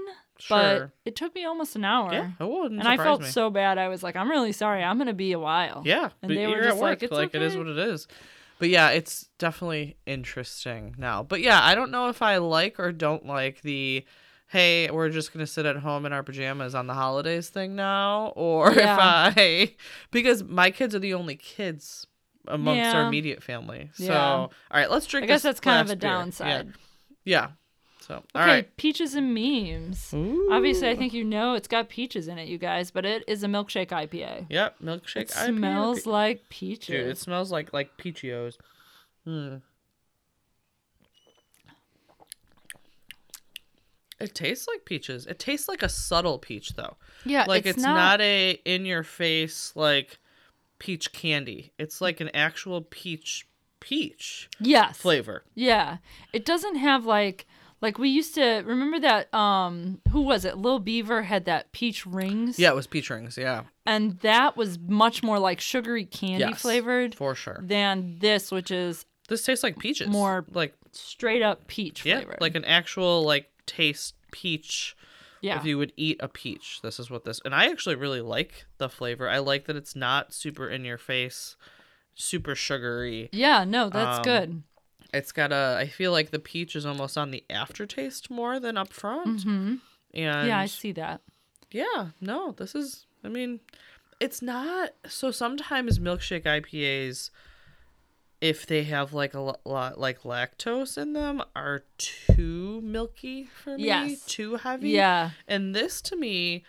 [0.44, 0.56] Sure.
[0.58, 2.12] but it took me almost an hour.
[2.12, 3.28] yeah, it wouldn't And I felt me.
[3.28, 3.78] so bad.
[3.78, 4.82] I was like, I'm really sorry.
[4.82, 5.82] I'm gonna be a while.
[5.84, 7.02] Yeah, And they were just at like.
[7.02, 8.08] "It's it is okay." what it is.
[8.58, 11.22] But yeah, it's definitely interesting now.
[11.22, 14.04] But yeah, I don't know if I like or don't like the
[14.48, 18.32] hey, we're just gonna sit at home in our pajamas on the holidays thing now,
[18.36, 19.28] or Yeah.
[19.28, 19.74] if I
[20.10, 22.06] because my kids are the only kids
[22.48, 23.90] amongst our immediate family.
[23.94, 24.20] So Yeah.
[24.34, 25.24] all right, let's drink.
[25.24, 26.10] I guess that's kind of a beer.
[26.10, 26.16] Yeah.
[26.18, 26.72] downside.
[27.24, 27.48] Yeah.
[28.12, 28.76] So all Okay, right.
[28.76, 30.12] peaches and memes.
[30.50, 33.42] Obviously, I think you know it's got peaches in it, you guys, but it is
[33.42, 34.46] a milkshake IPA.
[34.50, 35.16] Yep, milkshake.
[35.22, 35.56] It IPA.
[35.56, 36.86] smells like peaches.
[36.88, 38.56] Dude, it smells like like peachios.
[39.24, 39.56] Hmm.
[44.20, 45.26] It tastes like peaches.
[45.26, 46.96] It tastes like a subtle peach though.
[47.24, 48.20] yeah, Like it's, it's, not...
[48.20, 50.18] a in your face like
[50.78, 51.72] peach candy.
[51.78, 53.48] It's like an actual peach
[53.80, 55.44] peach yes, flavor.
[55.54, 55.96] Yeah,
[56.32, 57.46] it doesn't have like
[57.82, 59.32] like we used to remember that.
[59.34, 60.56] Um, who was it?
[60.56, 62.58] Lil Beaver had that peach rings.
[62.58, 63.36] Yeah, it was peach rings.
[63.36, 67.60] Yeah, and that was much more like sugary candy Yes, flavored for sure.
[67.62, 70.08] than this, which is This tastes like peaches.
[70.08, 72.40] More like straight up peach yeah, flavored.
[72.40, 74.96] like an actual like taste peach.
[75.40, 76.80] yeah, if you would eat a peach.
[76.82, 79.28] This is what this, and I actually really like the flavor.
[79.28, 81.56] I like that it's not super in your face,
[82.14, 83.28] super sugary.
[83.32, 83.64] yeah.
[83.64, 84.62] No, that's Um, good.
[85.12, 85.76] It's got a.
[85.78, 89.42] I feel like the peach is almost on the aftertaste more than up front.
[89.42, 89.74] hmm
[90.14, 91.20] And Yeah, I see that.
[91.70, 93.06] yeah, no, this is.
[93.24, 93.60] I mean,
[94.20, 94.90] it's not.
[95.06, 97.30] So sometimes milkshake IPAs,
[98.40, 103.76] if they have like a lo- lot like lactose in them, are too milky for
[103.76, 103.84] me.
[103.84, 104.24] Yes.
[104.24, 104.90] Too heavy.
[104.90, 106.64] Yeah, And this to me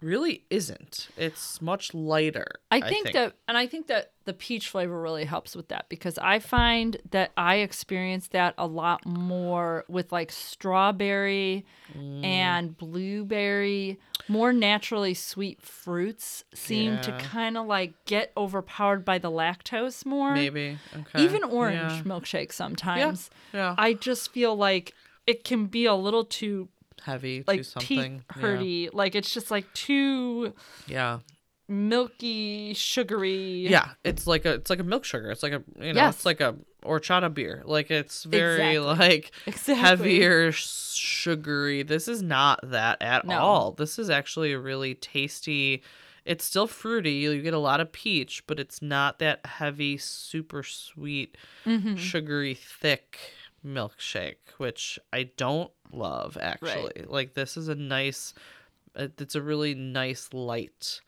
[0.00, 1.08] really isn't.
[1.16, 2.46] It's much lighter.
[2.70, 6.18] I think, that, and I think that the peach flavor really helps with that because
[6.18, 11.64] I find that I experience that a lot more with like strawberry
[11.96, 12.22] Mm.
[12.22, 19.30] and blueberry, more naturally sweet fruits seem to kind of like get overpowered by the
[19.30, 20.34] lactose more.
[20.34, 21.24] maybe okay.
[21.24, 22.02] Even orange Yeah.
[22.02, 23.30] milkshake sometimes.
[23.54, 23.74] yeah.
[23.78, 24.92] I just feel like
[25.26, 26.68] it can be a little too
[27.04, 28.24] heavy like to something.
[28.28, 28.88] teeth hurty.
[28.92, 30.54] Like it's just like too
[30.86, 31.20] Yeah.
[31.68, 33.68] milky, sugary.
[33.68, 33.90] yeah.
[34.04, 35.30] It's like a it's like a milk sugar.
[35.30, 36.16] It's like a you know Yes.
[36.16, 37.62] it's like a horchata beer.
[37.64, 38.78] Like it's very Exactly.
[38.78, 39.74] like Exactly.
[39.74, 41.82] heavier sugary.
[41.82, 43.38] This is not that at No.
[43.38, 43.72] all.
[43.72, 45.82] This is actually a really tasty.
[46.24, 47.12] It's still fruity.
[47.12, 51.98] You get a lot of peach, but it's not that heavy, super sweet, Mhm.
[51.98, 53.18] sugary, thick
[53.64, 57.04] milkshake, which I don't love actually.
[57.06, 58.34] Like this is a nice
[58.96, 61.00] uh, it's a really nice light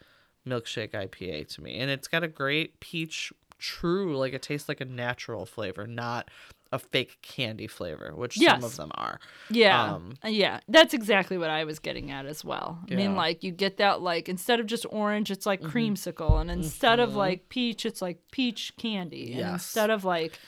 [0.46, 1.78] milkshake IPA to me.
[1.78, 6.30] And it's got a great peach true like it tastes like a natural flavor, not
[6.72, 9.18] a fake candy flavor, which some of them are.
[9.50, 9.94] Yeah.
[9.94, 10.60] Um, uh, yeah.
[10.68, 12.78] That's exactly what I was getting at as well.
[12.90, 15.76] I mean, like, you get that, like, instead of just orange, it's like mm-hmm.
[15.76, 16.40] creamsicle.
[16.40, 17.18] And instead of mm-hmm.
[17.18, 19.34] like peach, it's like peach candy.
[19.34, 20.38] And instead of like,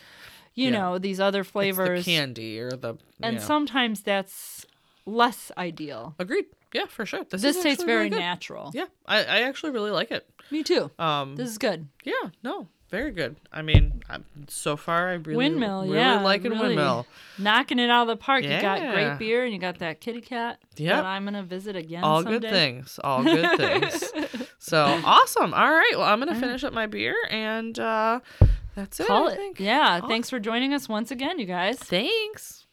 [0.54, 0.78] you Yeah.
[0.78, 2.04] know, these other flavors.
[2.04, 3.42] the candy or the and yeah.
[3.42, 4.66] sometimes that's
[5.06, 6.14] less ideal.
[6.18, 6.46] agreed.
[6.74, 7.24] Yeah, for sure.
[7.28, 8.70] This, This, is tastes very really natural.
[8.74, 10.26] Yeah, I, I actually really like it.
[10.50, 10.90] Me too.
[10.98, 11.86] Um, This is good.
[12.02, 13.36] yeah, no, very good.
[13.52, 16.22] I mean, I'm, so far I really Windmill, really yeah.
[16.22, 17.06] liking really Windmill.
[17.38, 18.42] Knocking it out of the park.
[18.44, 21.76] You got great beer and you got that kitty cat yeah I'm going to visit
[21.76, 22.38] again All someday.
[22.38, 22.98] good things.
[23.04, 24.12] All good things.
[24.58, 25.52] So awesome.
[25.52, 25.92] All right.
[25.96, 28.20] Well, I'm gonna finish up my beer and uh,
[28.74, 29.06] that's it.
[29.06, 29.36] Call I it.
[29.36, 29.60] think.
[29.60, 29.96] Yeah.
[29.96, 30.08] Awesome.
[30.08, 31.78] Thanks for joining us once again, you guys.
[31.78, 32.66] Thanks.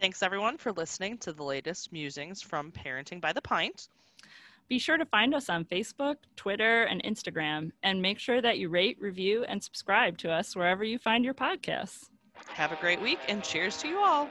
[0.00, 3.88] Thanks everyone for listening to the latest musings from Parenting by the Pint.
[4.68, 8.68] Be sure to find us on Facebook, Twitter, and Instagram, and make sure that you
[8.68, 12.08] rate, review, and subscribe to us wherever you find your podcasts.
[12.48, 14.28] Have a great week and cheers to you all.